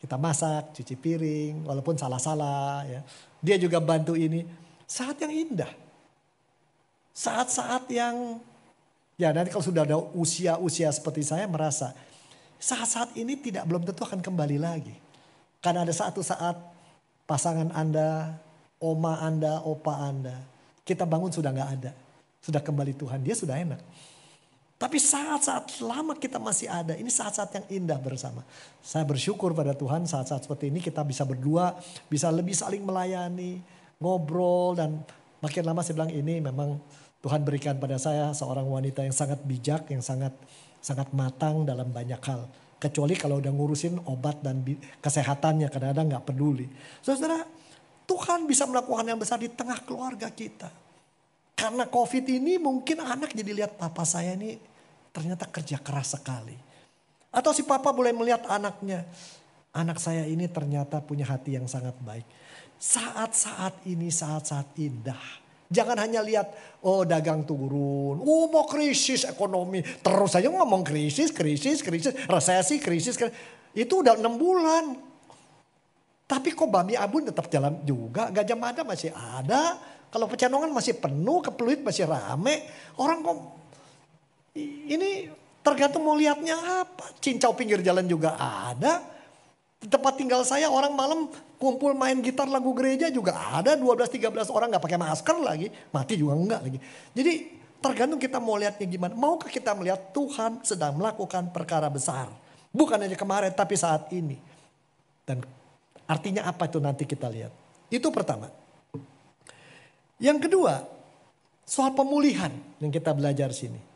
Kita 0.00 0.16
masak, 0.16 0.72
cuci 0.72 0.96
piring, 0.96 1.68
walaupun 1.68 1.94
salah-salah 2.00 2.88
ya. 2.88 3.00
Dia 3.44 3.60
juga 3.60 3.76
bantu 3.84 4.16
ini. 4.16 4.48
Saat 4.88 5.20
yang 5.20 5.32
indah. 5.32 5.70
Saat-saat 7.12 7.84
yang 7.92 8.40
ya 9.20 9.28
nanti 9.36 9.52
kalau 9.52 9.60
sudah 9.60 9.84
ada 9.84 10.00
usia-usia 10.16 10.88
seperti 10.88 11.20
saya 11.20 11.44
merasa 11.44 11.92
saat-saat 12.60 13.16
ini 13.16 13.40
tidak 13.40 13.64
belum 13.64 13.88
tentu 13.88 14.04
akan 14.04 14.20
kembali 14.20 14.60
lagi. 14.60 14.92
Karena 15.64 15.84
ada 15.84 15.92
satu 15.96 16.20
saat 16.20 16.56
pasangan 17.24 17.72
Anda, 17.72 18.36
oma 18.76 19.20
Anda, 19.24 19.64
opa 19.64 19.96
Anda, 19.96 20.36
kita 20.84 21.08
bangun 21.08 21.32
sudah 21.32 21.52
nggak 21.52 21.70
ada. 21.80 21.92
Sudah 22.40 22.60
kembali 22.60 22.96
Tuhan, 22.96 23.20
dia 23.20 23.36
sudah 23.36 23.56
enak. 23.56 23.80
Tapi 24.80 24.96
saat-saat 24.96 25.84
lama 25.84 26.16
kita 26.16 26.40
masih 26.40 26.64
ada, 26.72 26.96
ini 26.96 27.12
saat-saat 27.12 27.52
yang 27.52 27.84
indah 27.84 28.00
bersama. 28.00 28.40
Saya 28.80 29.04
bersyukur 29.04 29.52
pada 29.52 29.76
Tuhan 29.76 30.08
saat-saat 30.08 30.48
seperti 30.48 30.72
ini 30.72 30.80
kita 30.80 31.04
bisa 31.04 31.28
berdua, 31.28 31.76
bisa 32.08 32.32
lebih 32.32 32.56
saling 32.56 32.80
melayani, 32.80 33.60
ngobrol 34.00 34.72
dan 34.80 35.04
makin 35.44 35.68
lama 35.68 35.84
saya 35.84 36.00
bilang 36.00 36.08
ini 36.08 36.40
memang 36.40 36.80
Tuhan 37.20 37.44
berikan 37.44 37.76
pada 37.76 38.00
saya 38.00 38.32
seorang 38.32 38.64
wanita 38.64 39.04
yang 39.04 39.12
sangat 39.12 39.44
bijak, 39.44 39.84
yang 39.92 40.00
sangat 40.00 40.32
sangat 40.80 41.12
matang 41.12 41.68
dalam 41.68 41.92
banyak 41.92 42.24
hal. 42.24 42.48
Kecuali 42.80 43.12
kalau 43.20 43.36
udah 43.36 43.52
ngurusin 43.52 44.00
obat 44.08 44.40
dan 44.40 44.64
kesehatannya, 45.04 45.68
kadang-kadang 45.68 46.16
nggak 46.16 46.24
peduli. 46.24 46.64
Saudara, 47.04 47.44
Tuhan 48.08 48.48
bisa 48.48 48.64
melakukan 48.64 49.04
yang 49.04 49.20
besar 49.20 49.36
di 49.36 49.52
tengah 49.52 49.76
keluarga 49.84 50.32
kita. 50.32 50.72
Karena 51.52 51.84
COVID 51.84 52.24
ini 52.32 52.56
mungkin 52.56 53.04
anak 53.04 53.36
jadi 53.36 53.52
lihat 53.52 53.76
papa 53.76 54.08
saya 54.08 54.32
ini 54.32 54.69
ternyata 55.10 55.46
kerja 55.46 55.78
keras 55.82 56.18
sekali. 56.18 56.56
Atau 57.30 57.54
si 57.54 57.62
papa 57.62 57.94
boleh 57.94 58.10
melihat 58.10 58.46
anaknya. 58.50 59.06
Anak 59.70 60.02
saya 60.02 60.26
ini 60.26 60.50
ternyata 60.50 60.98
punya 60.98 61.26
hati 61.30 61.54
yang 61.54 61.70
sangat 61.70 61.94
baik. 62.02 62.26
Saat-saat 62.80 63.86
ini 63.86 64.10
saat-saat 64.10 64.74
indah 64.82 65.40
Jangan 65.70 66.02
hanya 66.02 66.18
lihat, 66.18 66.50
oh 66.82 67.06
dagang 67.06 67.46
turun, 67.46 68.18
oh 68.18 68.50
mau 68.50 68.66
krisis 68.66 69.22
ekonomi. 69.22 69.78
Terus 70.02 70.34
saja 70.34 70.50
ngomong 70.50 70.82
krisis, 70.82 71.30
krisis, 71.30 71.78
krisis, 71.78 72.10
resesi, 72.26 72.82
krisis. 72.82 73.14
krisis. 73.14 73.38
Itu 73.70 74.02
udah 74.02 74.18
enam 74.18 74.34
bulan. 74.34 74.98
Tapi 76.26 76.58
kok 76.58 76.66
Bami 76.66 76.98
Abun 76.98 77.30
tetap 77.30 77.46
jalan 77.46 77.86
juga, 77.86 78.34
Gajah 78.34 78.58
Mada 78.58 78.82
masih 78.82 79.14
ada. 79.14 79.78
Kalau 80.10 80.26
Pecenongan 80.26 80.74
masih 80.74 80.98
penuh, 80.98 81.38
Kepeluit 81.38 81.86
masih 81.86 82.10
rame. 82.10 82.66
Orang 82.98 83.22
kok 83.22 83.38
ini 84.56 85.30
tergantung 85.60 86.02
mau 86.02 86.16
lihatnya 86.18 86.56
apa. 86.82 87.14
Cincau 87.22 87.54
pinggir 87.54 87.84
jalan 87.84 88.06
juga 88.08 88.34
ada. 88.36 89.04
Tempat 89.80 90.20
tinggal 90.20 90.44
saya 90.44 90.68
orang 90.68 90.92
malam 90.92 91.32
kumpul 91.56 91.96
main 91.96 92.20
gitar 92.20 92.44
lagu 92.44 92.72
gereja 92.76 93.08
juga 93.08 93.32
ada 93.32 93.76
12-13 93.76 94.52
orang 94.52 94.76
nggak 94.76 94.84
pakai 94.84 95.00
masker 95.00 95.36
lagi, 95.40 95.72
mati 95.88 96.20
juga 96.20 96.36
enggak 96.36 96.60
lagi. 96.68 96.78
Jadi 97.16 97.32
tergantung 97.80 98.20
kita 98.20 98.36
mau 98.36 98.60
lihatnya 98.60 98.84
gimana. 98.84 99.16
Maukah 99.16 99.48
kita 99.48 99.72
melihat 99.72 100.12
Tuhan 100.12 100.60
sedang 100.60 101.00
melakukan 101.00 101.48
perkara 101.48 101.88
besar. 101.88 102.28
Bukan 102.70 103.00
hanya 103.00 103.16
kemarin 103.16 103.50
tapi 103.56 103.74
saat 103.74 104.12
ini. 104.12 104.36
Dan 105.24 105.40
artinya 106.04 106.44
apa 106.44 106.68
itu 106.68 106.76
nanti 106.76 107.08
kita 107.08 107.32
lihat. 107.32 107.52
Itu 107.88 108.12
pertama. 108.12 108.52
Yang 110.20 110.46
kedua, 110.46 110.84
soal 111.64 111.96
pemulihan 111.96 112.52
yang 112.84 112.92
kita 112.92 113.16
belajar 113.16 113.48
sini. 113.56 113.89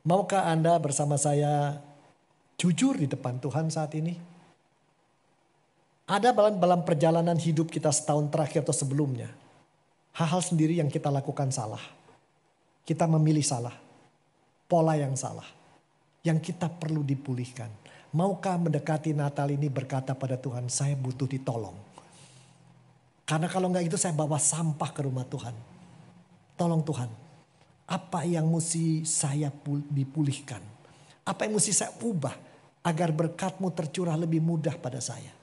Maukah 0.00 0.48
Anda 0.48 0.80
bersama 0.80 1.20
saya 1.20 1.76
jujur 2.56 2.96
di 2.96 3.04
depan 3.04 3.36
Tuhan 3.36 3.68
saat 3.68 3.92
ini? 3.92 4.16
Ada 6.08 6.32
dalam, 6.32 6.82
perjalanan 6.82 7.36
hidup 7.36 7.68
kita 7.68 7.92
setahun 7.92 8.32
terakhir 8.32 8.64
atau 8.64 8.74
sebelumnya. 8.74 9.28
Hal-hal 10.16 10.42
sendiri 10.42 10.80
yang 10.80 10.88
kita 10.88 11.12
lakukan 11.12 11.52
salah. 11.52 11.84
Kita 12.82 13.04
memilih 13.06 13.44
salah. 13.44 13.76
Pola 14.66 14.96
yang 14.96 15.14
salah. 15.14 15.46
Yang 16.24 16.50
kita 16.50 16.66
perlu 16.66 17.04
dipulihkan. 17.04 17.70
Maukah 18.10 18.58
mendekati 18.58 19.14
Natal 19.14 19.54
ini 19.54 19.70
berkata 19.70 20.16
pada 20.16 20.34
Tuhan, 20.34 20.66
saya 20.66 20.98
butuh 20.98 21.30
ditolong. 21.30 21.76
Karena 23.22 23.46
kalau 23.46 23.70
nggak 23.70 23.86
itu 23.86 23.94
saya 23.94 24.10
bawa 24.10 24.40
sampah 24.40 24.90
ke 24.90 25.06
rumah 25.06 25.22
Tuhan. 25.30 25.54
Tolong 26.58 26.82
Tuhan, 26.82 27.06
apa 27.90 28.22
yang 28.22 28.46
mesti 28.46 29.02
saya 29.02 29.50
dipulihkan? 29.90 30.62
Apa 31.26 31.50
yang 31.50 31.58
mesti 31.58 31.74
saya 31.74 31.90
ubah 31.98 32.38
agar 32.86 33.10
berkatmu 33.10 33.66
tercurah 33.74 34.14
lebih 34.14 34.38
mudah 34.38 34.78
pada 34.78 35.02
saya? 35.02 35.34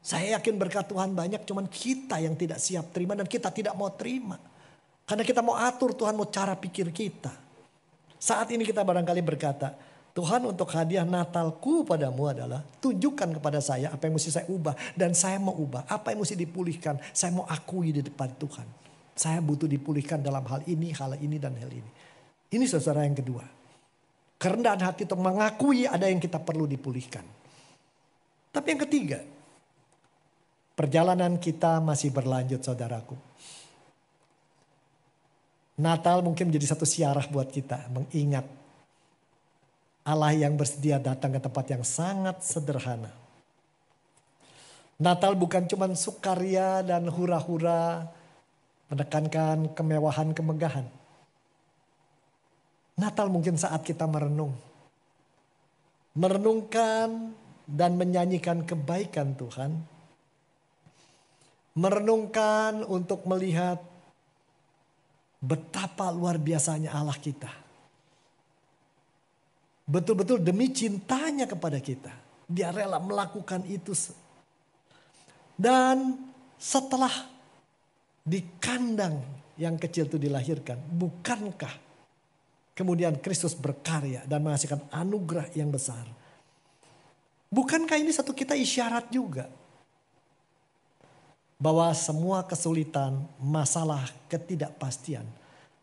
Saya 0.00 0.38
yakin 0.38 0.54
berkat 0.56 0.86
Tuhan 0.86 1.12
banyak, 1.12 1.42
cuman 1.44 1.66
kita 1.66 2.22
yang 2.22 2.38
tidak 2.38 2.62
siap 2.62 2.94
terima 2.94 3.18
dan 3.18 3.26
kita 3.26 3.50
tidak 3.50 3.74
mau 3.74 3.90
terima. 3.92 4.38
Karena 5.04 5.26
kita 5.26 5.42
mau 5.42 5.58
atur 5.58 5.92
Tuhan 5.92 6.14
mau 6.14 6.30
cara 6.30 6.54
pikir 6.54 6.94
kita. 6.94 7.34
Saat 8.16 8.54
ini 8.54 8.62
kita 8.62 8.86
barangkali 8.86 9.20
berkata, 9.20 9.74
Tuhan 10.14 10.46
untuk 10.46 10.70
hadiah 10.70 11.04
Natalku 11.04 11.82
padamu 11.82 12.30
adalah 12.30 12.62
tunjukkan 12.80 13.38
kepada 13.38 13.58
saya 13.58 13.90
apa 13.90 14.06
yang 14.06 14.14
mesti 14.14 14.30
saya 14.30 14.46
ubah. 14.46 14.78
Dan 14.94 15.12
saya 15.12 15.42
mau 15.42 15.58
ubah, 15.58 15.84
apa 15.90 16.14
yang 16.14 16.22
mesti 16.22 16.38
dipulihkan. 16.38 17.02
Saya 17.10 17.34
mau 17.34 17.44
akui 17.50 17.90
di 17.92 18.00
depan 18.00 18.30
Tuhan. 18.38 18.89
Saya 19.14 19.38
butuh 19.44 19.68
dipulihkan 19.68 20.24
dalam 20.24 20.44
hal 20.48 20.64
ini, 20.64 20.94
hal 20.96 21.18
ini 21.20 21.36
dan 21.36 21.56
hal 21.56 21.70
ini. 21.70 21.90
Ini 22.50 22.64
saudara 22.66 23.04
yang 23.04 23.18
kedua. 23.18 23.44
Kerendahan 24.40 24.80
hati 24.80 25.04
untuk 25.04 25.20
mengakui 25.20 25.84
ada 25.84 26.08
yang 26.08 26.18
kita 26.18 26.40
perlu 26.40 26.64
dipulihkan. 26.64 27.22
Tapi 28.50 28.66
yang 28.72 28.82
ketiga, 28.88 29.20
Perjalanan 30.80 31.36
kita 31.36 31.76
masih 31.76 32.08
berlanjut 32.08 32.64
saudaraku. 32.64 33.12
Natal 35.76 36.24
mungkin 36.24 36.48
menjadi 36.48 36.72
satu 36.72 36.88
siarah 36.88 37.28
buat 37.28 37.52
kita 37.52 37.92
mengingat 37.92 38.48
Allah 40.08 40.32
yang 40.32 40.56
bersedia 40.56 40.96
datang 40.96 41.36
ke 41.36 41.40
tempat 41.44 41.68
yang 41.68 41.84
sangat 41.84 42.40
sederhana. 42.40 43.12
Natal 44.96 45.36
bukan 45.36 45.68
cuma 45.68 45.84
sukaria 45.92 46.80
dan 46.80 47.12
hura-hura 47.12 48.08
menekankan 48.90 49.72
kemewahan 49.72 50.34
kemegahan. 50.34 50.86
Natal 52.98 53.32
mungkin 53.32 53.56
saat 53.56 53.80
kita 53.86 54.04
merenung. 54.04 54.52
Merenungkan 56.18 57.32
dan 57.70 57.94
menyanyikan 57.94 58.66
kebaikan 58.66 59.38
Tuhan 59.38 60.00
merenungkan 61.78 62.82
untuk 62.84 63.24
melihat 63.24 63.78
betapa 65.38 66.10
luar 66.10 66.36
biasanya 66.36 66.92
Allah 66.92 67.16
kita. 67.16 67.50
Betul-betul 69.90 70.42
demi 70.42 70.70
cintanya 70.70 71.48
kepada 71.50 71.78
kita. 71.82 72.12
Dia 72.46 72.70
rela 72.70 72.98
melakukan 72.98 73.66
itu. 73.66 73.94
Dan 75.54 76.18
setelah 76.58 77.10
di 78.30 78.62
kandang 78.62 79.18
yang 79.58 79.74
kecil 79.74 80.06
itu 80.06 80.22
dilahirkan. 80.22 80.78
Bukankah 80.78 81.74
kemudian 82.78 83.18
Kristus 83.18 83.58
berkarya 83.58 84.22
dan 84.30 84.46
menghasilkan 84.46 84.86
anugerah 84.94 85.50
yang 85.58 85.74
besar. 85.74 86.06
Bukankah 87.50 87.98
ini 87.98 88.14
satu 88.14 88.30
kita 88.30 88.54
isyarat 88.54 89.10
juga 89.10 89.50
bahwa 91.58 91.90
semua 91.92 92.46
kesulitan, 92.46 93.26
masalah, 93.42 94.06
ketidakpastian 94.30 95.26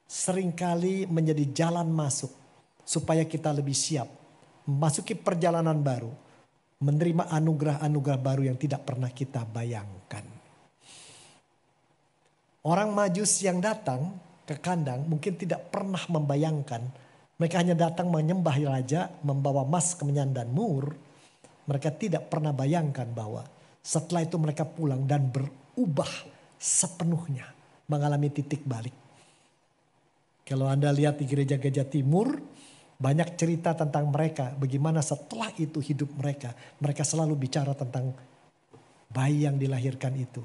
sering 0.08 0.56
kali 0.56 1.04
menjadi 1.04 1.44
jalan 1.52 1.92
masuk 1.92 2.32
supaya 2.88 3.28
kita 3.28 3.52
lebih 3.52 3.76
siap 3.76 4.08
memasuki 4.68 5.16
perjalanan 5.16 5.80
baru, 5.80 6.12
menerima 6.84 7.32
anugerah-anugerah 7.32 8.20
baru 8.20 8.42
yang 8.52 8.60
tidak 8.60 8.84
pernah 8.84 9.12
kita 9.12 9.48
bayangkan. 9.48 10.37
Orang 12.68 12.92
majus 12.92 13.40
yang 13.48 13.64
datang 13.64 14.20
ke 14.44 14.60
kandang 14.60 15.08
mungkin 15.08 15.40
tidak 15.40 15.72
pernah 15.72 16.04
membayangkan 16.12 17.08
mereka 17.38 17.62
hanya 17.62 17.78
datang 17.78 18.10
menyembah 18.10 18.58
raja, 18.66 19.14
membawa 19.22 19.62
emas, 19.62 19.94
kemenyan 19.94 20.34
dan 20.34 20.50
mur. 20.50 20.98
Mereka 21.70 21.94
tidak 21.94 22.34
pernah 22.34 22.50
bayangkan 22.50 23.06
bahwa 23.14 23.46
setelah 23.86 24.26
itu 24.26 24.42
mereka 24.42 24.66
pulang 24.66 25.06
dan 25.06 25.30
ber, 25.30 25.46
ubah 25.78 26.10
sepenuhnya, 26.58 27.46
mengalami 27.86 28.34
titik 28.34 28.66
balik. 28.66 28.96
Kalau 30.42 30.66
Anda 30.66 30.90
lihat 30.90 31.22
di 31.22 31.30
gereja-gereja 31.30 31.86
timur, 31.86 32.42
banyak 32.98 33.38
cerita 33.38 33.78
tentang 33.78 34.10
mereka, 34.10 34.58
bagaimana 34.58 35.06
setelah 35.06 35.54
itu 35.62 35.78
hidup 35.78 36.10
mereka. 36.18 36.58
Mereka 36.82 37.06
selalu 37.06 37.38
bicara 37.38 37.78
tentang 37.78 38.18
bayi 39.14 39.46
yang 39.46 39.62
dilahirkan 39.62 40.16
itu, 40.18 40.42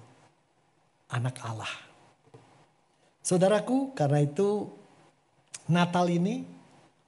anak 1.09 1.41
Allah. 1.41 1.92
Saudaraku, 3.23 3.95
karena 3.95 4.19
itu 4.19 4.67
Natal 5.71 6.11
ini, 6.11 6.43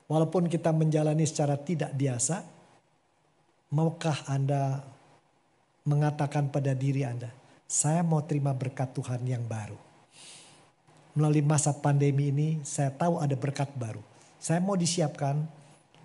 walaupun 0.07 0.47
kita 0.47 0.71
menjalani 0.71 1.27
secara 1.27 1.59
tidak 1.59 1.91
biasa, 1.91 2.47
maukah 3.75 4.15
Anda 4.31 4.79
mengatakan 5.83 6.55
pada 6.55 6.71
diri 6.73 7.03
Anda, 7.03 7.35
saya 7.67 8.07
mau 8.07 8.23
terima 8.23 8.55
berkat 8.55 8.95
Tuhan 8.95 9.27
yang 9.27 9.43
baru. 9.43 9.77
Melalui 11.19 11.43
masa 11.43 11.75
pandemi 11.75 12.31
ini 12.31 12.49
saya 12.63 12.95
tahu 12.95 13.19
ada 13.19 13.35
berkat 13.35 13.71
baru. 13.75 14.03
Saya 14.39 14.63
mau 14.63 14.79
disiapkan, 14.79 15.43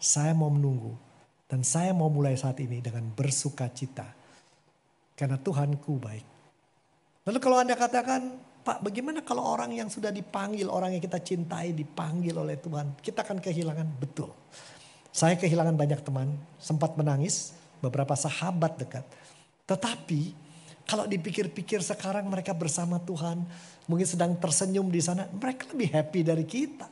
saya 0.01 0.33
mau 0.33 0.49
menunggu. 0.49 0.97
Dan 1.49 1.65
saya 1.65 1.97
mau 1.97 2.13
mulai 2.13 2.37
saat 2.37 2.61
ini 2.61 2.77
dengan 2.77 3.09
bersuka 3.09 3.65
cita. 3.73 4.05
Karena 5.17 5.37
Tuhanku 5.41 5.97
baik. 5.97 6.25
Lalu 7.25 7.37
kalau 7.41 7.57
Anda 7.57 7.73
katakan, 7.73 8.37
Pak 8.59 8.83
bagaimana 8.83 9.23
kalau 9.23 9.43
orang 9.43 9.71
yang 9.71 9.87
sudah 9.87 10.11
dipanggil, 10.11 10.67
orang 10.67 10.95
yang 10.95 11.03
kita 11.03 11.19
cintai 11.23 11.71
dipanggil 11.71 12.35
oleh 12.35 12.59
Tuhan. 12.59 12.99
Kita 12.99 13.23
akan 13.23 13.39
kehilangan, 13.39 13.87
betul. 13.97 14.35
Saya 15.09 15.39
kehilangan 15.39 15.73
banyak 15.73 15.99
teman, 16.03 16.35
sempat 16.59 16.93
menangis, 16.99 17.55
beberapa 17.79 18.13
sahabat 18.13 18.77
dekat. 18.77 19.05
Tetapi 19.63 20.35
kalau 20.89 21.05
dipikir-pikir 21.05 21.85
sekarang 21.85 22.27
mereka 22.27 22.51
bersama 22.51 22.97
Tuhan, 22.97 23.45
mungkin 23.85 24.07
sedang 24.09 24.33
tersenyum 24.37 24.89
di 24.89 25.01
sana, 25.01 25.29
mereka 25.29 25.69
lebih 25.71 25.89
happy 25.93 26.19
dari 26.25 26.45
kita. 26.45 26.89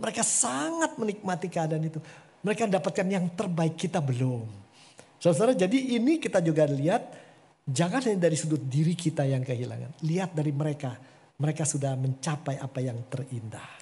Mereka 0.00 0.24
sangat 0.24 0.96
menikmati 0.96 1.48
keadaan 1.48 1.84
itu. 1.84 2.00
Mereka 2.40 2.68
mendapatkan 2.68 3.06
yang 3.08 3.28
terbaik, 3.36 3.76
kita 3.76 4.00
belum. 4.00 4.48
Saudara, 5.20 5.52
jadi 5.52 6.00
ini 6.00 6.16
kita 6.16 6.40
juga 6.40 6.64
lihat 6.64 7.12
Jangan 7.66 8.00
hanya 8.08 8.30
dari 8.30 8.36
sudut 8.38 8.62
diri 8.64 8.96
kita 8.96 9.28
yang 9.28 9.44
kehilangan. 9.44 10.00
Lihat 10.02 10.32
dari 10.32 10.52
mereka. 10.54 10.96
Mereka 11.40 11.64
sudah 11.64 11.96
mencapai 11.96 12.60
apa 12.60 12.78
yang 12.84 13.08
terindah. 13.08 13.80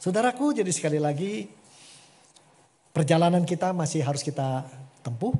Saudaraku, 0.00 0.56
jadi 0.56 0.70
sekali 0.72 0.96
lagi 0.96 1.44
perjalanan 2.92 3.44
kita 3.44 3.76
masih 3.76 4.00
harus 4.00 4.24
kita 4.24 4.64
tempuh. 5.04 5.34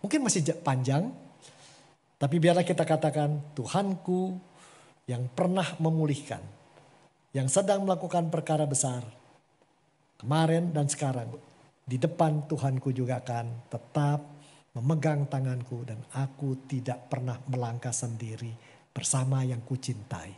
Mungkin 0.00 0.20
masih 0.24 0.48
panjang. 0.64 1.12
Tapi 2.18 2.36
biarlah 2.40 2.64
kita 2.64 2.82
katakan 2.82 3.54
Tuhanku 3.54 4.38
yang 5.10 5.28
pernah 5.32 5.76
memulihkan. 5.76 6.40
Yang 7.36 7.60
sedang 7.60 7.84
melakukan 7.84 8.32
perkara 8.32 8.64
besar. 8.64 9.04
Kemarin 10.16 10.72
dan 10.72 10.88
sekarang. 10.88 11.30
Di 11.84 12.00
depan 12.00 12.48
Tuhanku 12.48 12.92
juga 12.92 13.20
akan 13.20 13.68
tetap 13.68 14.37
memegang 14.78 15.26
tanganku 15.26 15.82
dan 15.82 15.98
aku 16.14 16.70
tidak 16.70 17.10
pernah 17.10 17.34
melangkah 17.50 17.90
sendiri 17.90 18.54
bersama 18.94 19.42
yang 19.42 19.58
kucintai. 19.66 20.30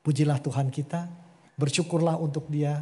Pujilah 0.00 0.40
Tuhan 0.40 0.72
kita, 0.72 1.04
bersyukurlah 1.60 2.16
untuk 2.16 2.48
dia. 2.48 2.80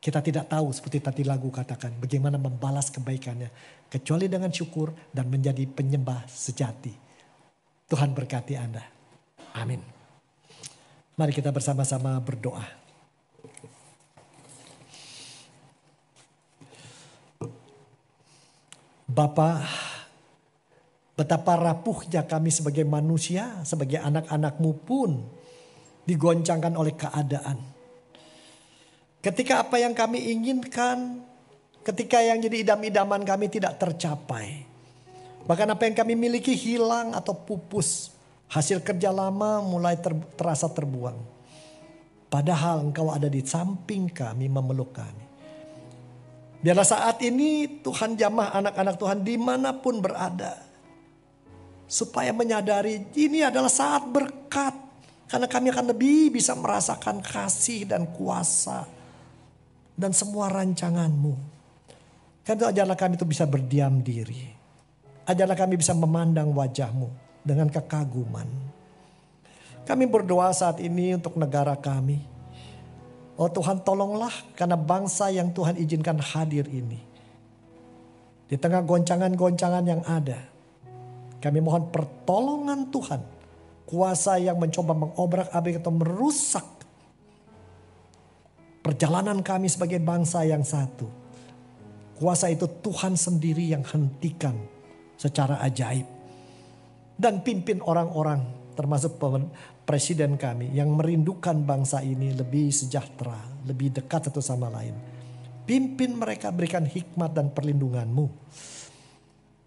Kita 0.00 0.24
tidak 0.24 0.48
tahu 0.48 0.72
seperti 0.72 1.04
tadi 1.04 1.22
lagu 1.28 1.52
katakan 1.52 1.92
bagaimana 2.00 2.40
membalas 2.40 2.88
kebaikannya. 2.88 3.52
Kecuali 3.92 4.32
dengan 4.32 4.48
syukur 4.48 4.96
dan 5.12 5.28
menjadi 5.28 5.68
penyembah 5.68 6.24
sejati. 6.24 6.96
Tuhan 7.84 8.16
berkati 8.16 8.56
Anda. 8.56 8.80
Amin. 9.52 9.84
Mari 11.20 11.36
kita 11.36 11.52
bersama-sama 11.52 12.16
berdoa. 12.16 12.64
Bapak, 19.10 19.66
Betapa 21.20 21.52
rapuhnya 21.52 22.24
kami 22.24 22.48
sebagai 22.48 22.80
manusia, 22.88 23.60
sebagai 23.60 24.00
anak-anakmu 24.00 24.72
pun 24.88 25.20
digoncangkan 26.08 26.72
oleh 26.72 26.96
keadaan. 26.96 27.60
Ketika 29.20 29.68
apa 29.68 29.76
yang 29.76 29.92
kami 29.92 30.32
inginkan, 30.32 31.20
ketika 31.84 32.24
yang 32.24 32.40
jadi 32.40 32.64
idam-idaman 32.64 33.20
kami 33.28 33.52
tidak 33.52 33.76
tercapai. 33.76 34.64
Bahkan 35.44 35.68
apa 35.68 35.82
yang 35.84 35.92
kami 35.92 36.16
miliki 36.16 36.56
hilang 36.56 37.12
atau 37.12 37.36
pupus. 37.36 38.16
Hasil 38.48 38.80
kerja 38.80 39.12
lama 39.12 39.60
mulai 39.60 40.00
ter, 40.00 40.16
terasa 40.40 40.72
terbuang. 40.72 41.20
Padahal 42.32 42.80
engkau 42.80 43.12
ada 43.12 43.28
di 43.28 43.44
samping 43.44 44.08
kami 44.08 44.48
memeluk 44.48 44.96
kami. 44.96 45.28
Biarlah 46.64 46.88
saat 46.88 47.20
ini 47.20 47.68
Tuhan 47.84 48.16
jamah 48.16 48.56
anak-anak 48.56 48.96
Tuhan 48.96 49.20
di 49.20 49.36
mana 49.36 49.76
pun 49.76 50.00
berada 50.00 50.69
supaya 51.90 52.30
menyadari 52.30 53.10
ini 53.18 53.42
adalah 53.42 53.66
saat 53.66 54.06
berkat. 54.06 54.70
Karena 55.26 55.50
kami 55.50 55.74
akan 55.74 55.90
lebih 55.90 56.38
bisa 56.38 56.54
merasakan 56.54 57.18
kasih 57.18 57.90
dan 57.90 58.06
kuasa. 58.14 58.86
Dan 59.98 60.14
semua 60.14 60.46
rancanganmu. 60.48 61.34
Karena 62.46 62.70
ajarlah 62.70 62.98
kami 62.98 63.18
itu 63.18 63.26
bisa 63.26 63.44
berdiam 63.44 63.98
diri. 64.00 64.46
Ajarlah 65.26 65.58
kami 65.58 65.78
bisa 65.78 65.92
memandang 65.94 66.50
wajahmu 66.54 67.10
dengan 67.42 67.66
kekaguman. 67.70 68.46
Kami 69.86 70.04
berdoa 70.06 70.50
saat 70.54 70.78
ini 70.82 71.14
untuk 71.18 71.38
negara 71.38 71.74
kami. 71.74 72.22
Oh 73.38 73.50
Tuhan 73.50 73.82
tolonglah 73.86 74.32
karena 74.58 74.74
bangsa 74.74 75.30
yang 75.30 75.54
Tuhan 75.54 75.78
izinkan 75.78 76.18
hadir 76.18 76.66
ini. 76.70 76.98
Di 78.50 78.58
tengah 78.58 78.82
goncangan-goncangan 78.82 79.84
yang 79.86 80.02
ada 80.10 80.49
kami 81.40 81.58
mohon 81.64 81.88
pertolongan 81.88 82.92
Tuhan. 82.92 83.22
Kuasa 83.88 84.38
yang 84.38 84.54
mencoba 84.60 84.94
mengobrak-abrik 84.94 85.82
atau 85.82 85.90
merusak 85.90 86.62
perjalanan 88.86 89.42
kami 89.42 89.66
sebagai 89.66 89.98
bangsa 89.98 90.46
yang 90.46 90.62
satu. 90.62 91.10
Kuasa 92.14 92.52
itu 92.52 92.68
Tuhan 92.68 93.18
sendiri 93.18 93.72
yang 93.72 93.82
hentikan 93.82 94.54
secara 95.18 95.58
ajaib. 95.64 96.06
Dan 97.18 97.42
pimpin 97.44 97.82
orang-orang 97.82 98.44
termasuk 98.78 99.20
presiden 99.84 100.40
kami 100.40 100.72
yang 100.72 100.94
merindukan 100.94 101.64
bangsa 101.64 102.00
ini 102.00 102.32
lebih 102.32 102.70
sejahtera, 102.70 103.36
lebih 103.66 103.92
dekat 103.92 104.30
satu 104.30 104.40
sama 104.40 104.70
lain. 104.70 104.94
Pimpin 105.68 106.16
mereka 106.16 106.48
berikan 106.48 106.86
hikmat 106.86 107.36
dan 107.36 107.52
perlindunganmu. 107.52 108.26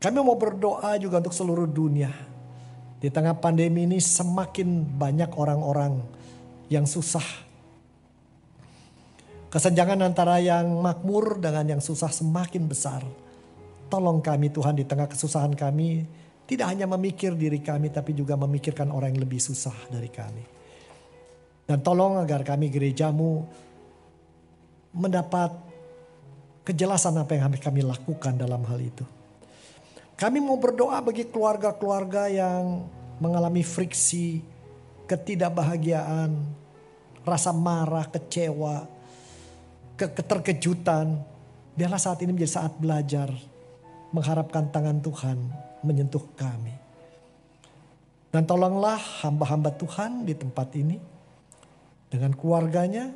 Kami 0.03 0.19
mau 0.19 0.35
berdoa 0.35 0.99
juga 0.99 1.23
untuk 1.23 1.31
seluruh 1.31 1.63
dunia. 1.63 2.11
Di 2.99 3.07
tengah 3.07 3.39
pandemi 3.39 3.87
ini 3.87 4.03
semakin 4.03 4.83
banyak 4.99 5.31
orang-orang 5.31 6.03
yang 6.67 6.83
susah. 6.83 7.23
Kesenjangan 9.47 10.03
antara 10.03 10.43
yang 10.43 10.67
makmur 10.83 11.39
dengan 11.39 11.79
yang 11.79 11.81
susah 11.83 12.11
semakin 12.11 12.67
besar. 12.67 12.99
Tolong 13.87 14.19
kami 14.19 14.51
Tuhan 14.51 14.75
di 14.75 14.83
tengah 14.83 15.07
kesusahan 15.07 15.55
kami. 15.55 16.03
Tidak 16.43 16.67
hanya 16.67 16.83
memikir 16.83 17.31
diri 17.39 17.63
kami 17.63 17.87
tapi 17.87 18.11
juga 18.11 18.35
memikirkan 18.35 18.91
orang 18.91 19.15
yang 19.15 19.23
lebih 19.23 19.39
susah 19.39 19.87
dari 19.87 20.11
kami. 20.11 20.43
Dan 21.63 21.79
tolong 21.79 22.19
agar 22.19 22.43
kami 22.43 22.67
gerejamu 22.67 23.47
mendapat 24.91 25.55
kejelasan 26.67 27.23
apa 27.23 27.39
yang 27.39 27.55
kami 27.55 27.87
lakukan 27.87 28.35
dalam 28.35 28.67
hal 28.67 28.83
itu. 28.83 29.22
Kami 30.13 30.37
mau 30.39 30.55
berdoa 30.61 31.01
bagi 31.01 31.25
keluarga-keluarga 31.25 32.29
yang 32.29 32.85
mengalami 33.17 33.65
friksi, 33.65 34.45
ketidakbahagiaan, 35.09 36.37
rasa 37.25 37.51
marah, 37.51 38.05
kecewa, 38.07 38.85
ke 39.97 40.05
keterkejutan. 40.13 41.17
Biarlah 41.73 41.97
saat 41.97 42.21
ini 42.21 42.37
menjadi 42.37 42.61
saat 42.61 42.73
belajar, 42.77 43.33
mengharapkan 44.13 44.69
tangan 44.69 45.01
Tuhan 45.01 45.37
menyentuh 45.81 46.23
kami. 46.37 46.73
Dan 48.33 48.45
tolonglah 48.49 48.97
hamba-hamba 49.21 49.73
Tuhan 49.77 50.25
di 50.25 50.33
tempat 50.33 50.73
ini 50.73 50.97
dengan 52.09 52.33
keluarganya, 52.33 53.13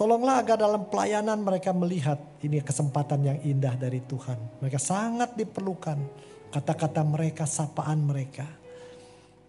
Tolonglah 0.00 0.40
agar 0.40 0.56
dalam 0.56 0.88
pelayanan 0.88 1.44
mereka 1.44 1.76
melihat 1.76 2.16
ini 2.40 2.64
kesempatan 2.64 3.20
yang 3.20 3.36
indah 3.44 3.76
dari 3.76 4.00
Tuhan. 4.00 4.64
Mereka 4.64 4.80
sangat 4.80 5.36
diperlukan 5.36 6.00
kata-kata 6.48 7.04
mereka, 7.04 7.44
sapaan 7.44 8.08
mereka. 8.08 8.48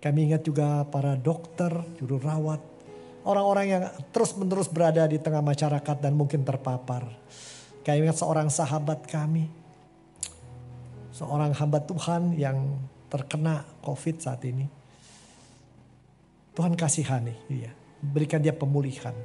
Kami 0.03 0.27
ingat 0.27 0.43
juga 0.43 0.83
para 0.91 1.15
dokter, 1.15 1.71
juru 1.95 2.19
rawat, 2.19 2.59
orang-orang 3.23 3.65
yang 3.71 3.83
terus-menerus 4.11 4.67
berada 4.67 5.07
di 5.07 5.23
tengah 5.23 5.39
masyarakat 5.39 6.03
dan 6.03 6.19
mungkin 6.19 6.43
terpapar. 6.43 7.07
Kami 7.87 8.11
ingat 8.11 8.19
seorang 8.19 8.51
sahabat 8.51 9.07
kami, 9.07 9.47
seorang 11.15 11.55
hamba 11.55 11.79
Tuhan 11.79 12.35
yang 12.35 12.75
terkena 13.07 13.63
COVID 13.87 14.19
saat 14.19 14.43
ini. 14.43 14.67
Tuhan 16.51 16.75
kasihani 16.75 17.39
dia, 17.47 17.71
berikan 18.03 18.43
dia 18.43 18.51
pemulihan 18.51 19.15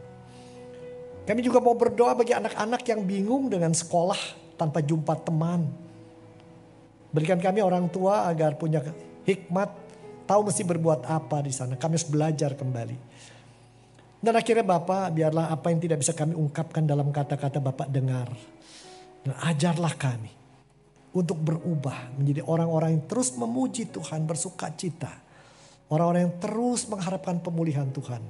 kami 1.27 1.43
juga 1.43 1.59
mau 1.59 1.75
berdoa 1.75 2.15
bagi 2.15 2.39
anak-anak 2.39 2.87
yang 2.87 3.03
bingung 3.03 3.51
dengan 3.51 3.75
sekolah 3.75 4.55
tanpa 4.55 4.79
jumpa 4.79 5.19
teman. 5.27 5.67
Berikan 7.11 7.43
kami 7.43 7.59
orang 7.67 7.91
tua 7.91 8.31
agar 8.31 8.55
punya 8.55 8.79
hikmat, 9.27 9.67
tahu 10.31 10.47
mesti 10.47 10.63
berbuat 10.63 11.03
apa 11.11 11.43
di 11.43 11.51
sana. 11.51 11.75
Kami 11.75 11.99
harus 11.99 12.07
belajar 12.07 12.55
kembali. 12.55 12.97
Dan 14.23 14.39
akhirnya 14.39 14.63
Bapak, 14.63 15.11
biarlah 15.11 15.51
apa 15.51 15.67
yang 15.75 15.83
tidak 15.83 15.99
bisa 16.03 16.15
kami 16.15 16.39
ungkapkan 16.39 16.87
dalam 16.87 17.11
kata-kata 17.11 17.59
Bapak 17.59 17.91
dengar. 17.91 18.31
Dan 19.27 19.35
ajarlah 19.43 19.99
kami 19.99 20.31
untuk 21.11 21.43
berubah 21.43 22.15
menjadi 22.15 22.47
orang-orang 22.47 22.95
yang 22.95 23.05
terus 23.11 23.35
memuji 23.35 23.91
Tuhan, 23.91 24.23
bersuka 24.31 24.71
cita. 24.79 25.11
Orang-orang 25.91 26.31
yang 26.31 26.37
terus 26.39 26.87
mengharapkan 26.87 27.43
pemulihan 27.43 27.91
Tuhan. 27.91 28.23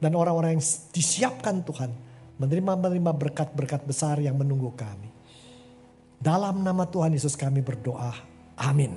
Dan 0.00 0.12
orang-orang 0.16 0.56
yang 0.56 0.64
disiapkan 0.92 1.64
Tuhan 1.64 2.09
menerima-menerima 2.40 3.12
berkat-berkat 3.12 3.84
besar 3.84 4.16
yang 4.16 4.40
menunggu 4.40 4.72
kami. 4.72 5.12
Dalam 6.16 6.64
nama 6.64 6.88
Tuhan 6.88 7.12
Yesus 7.12 7.36
kami 7.36 7.60
berdoa. 7.60 8.16
Amin. 8.56 8.96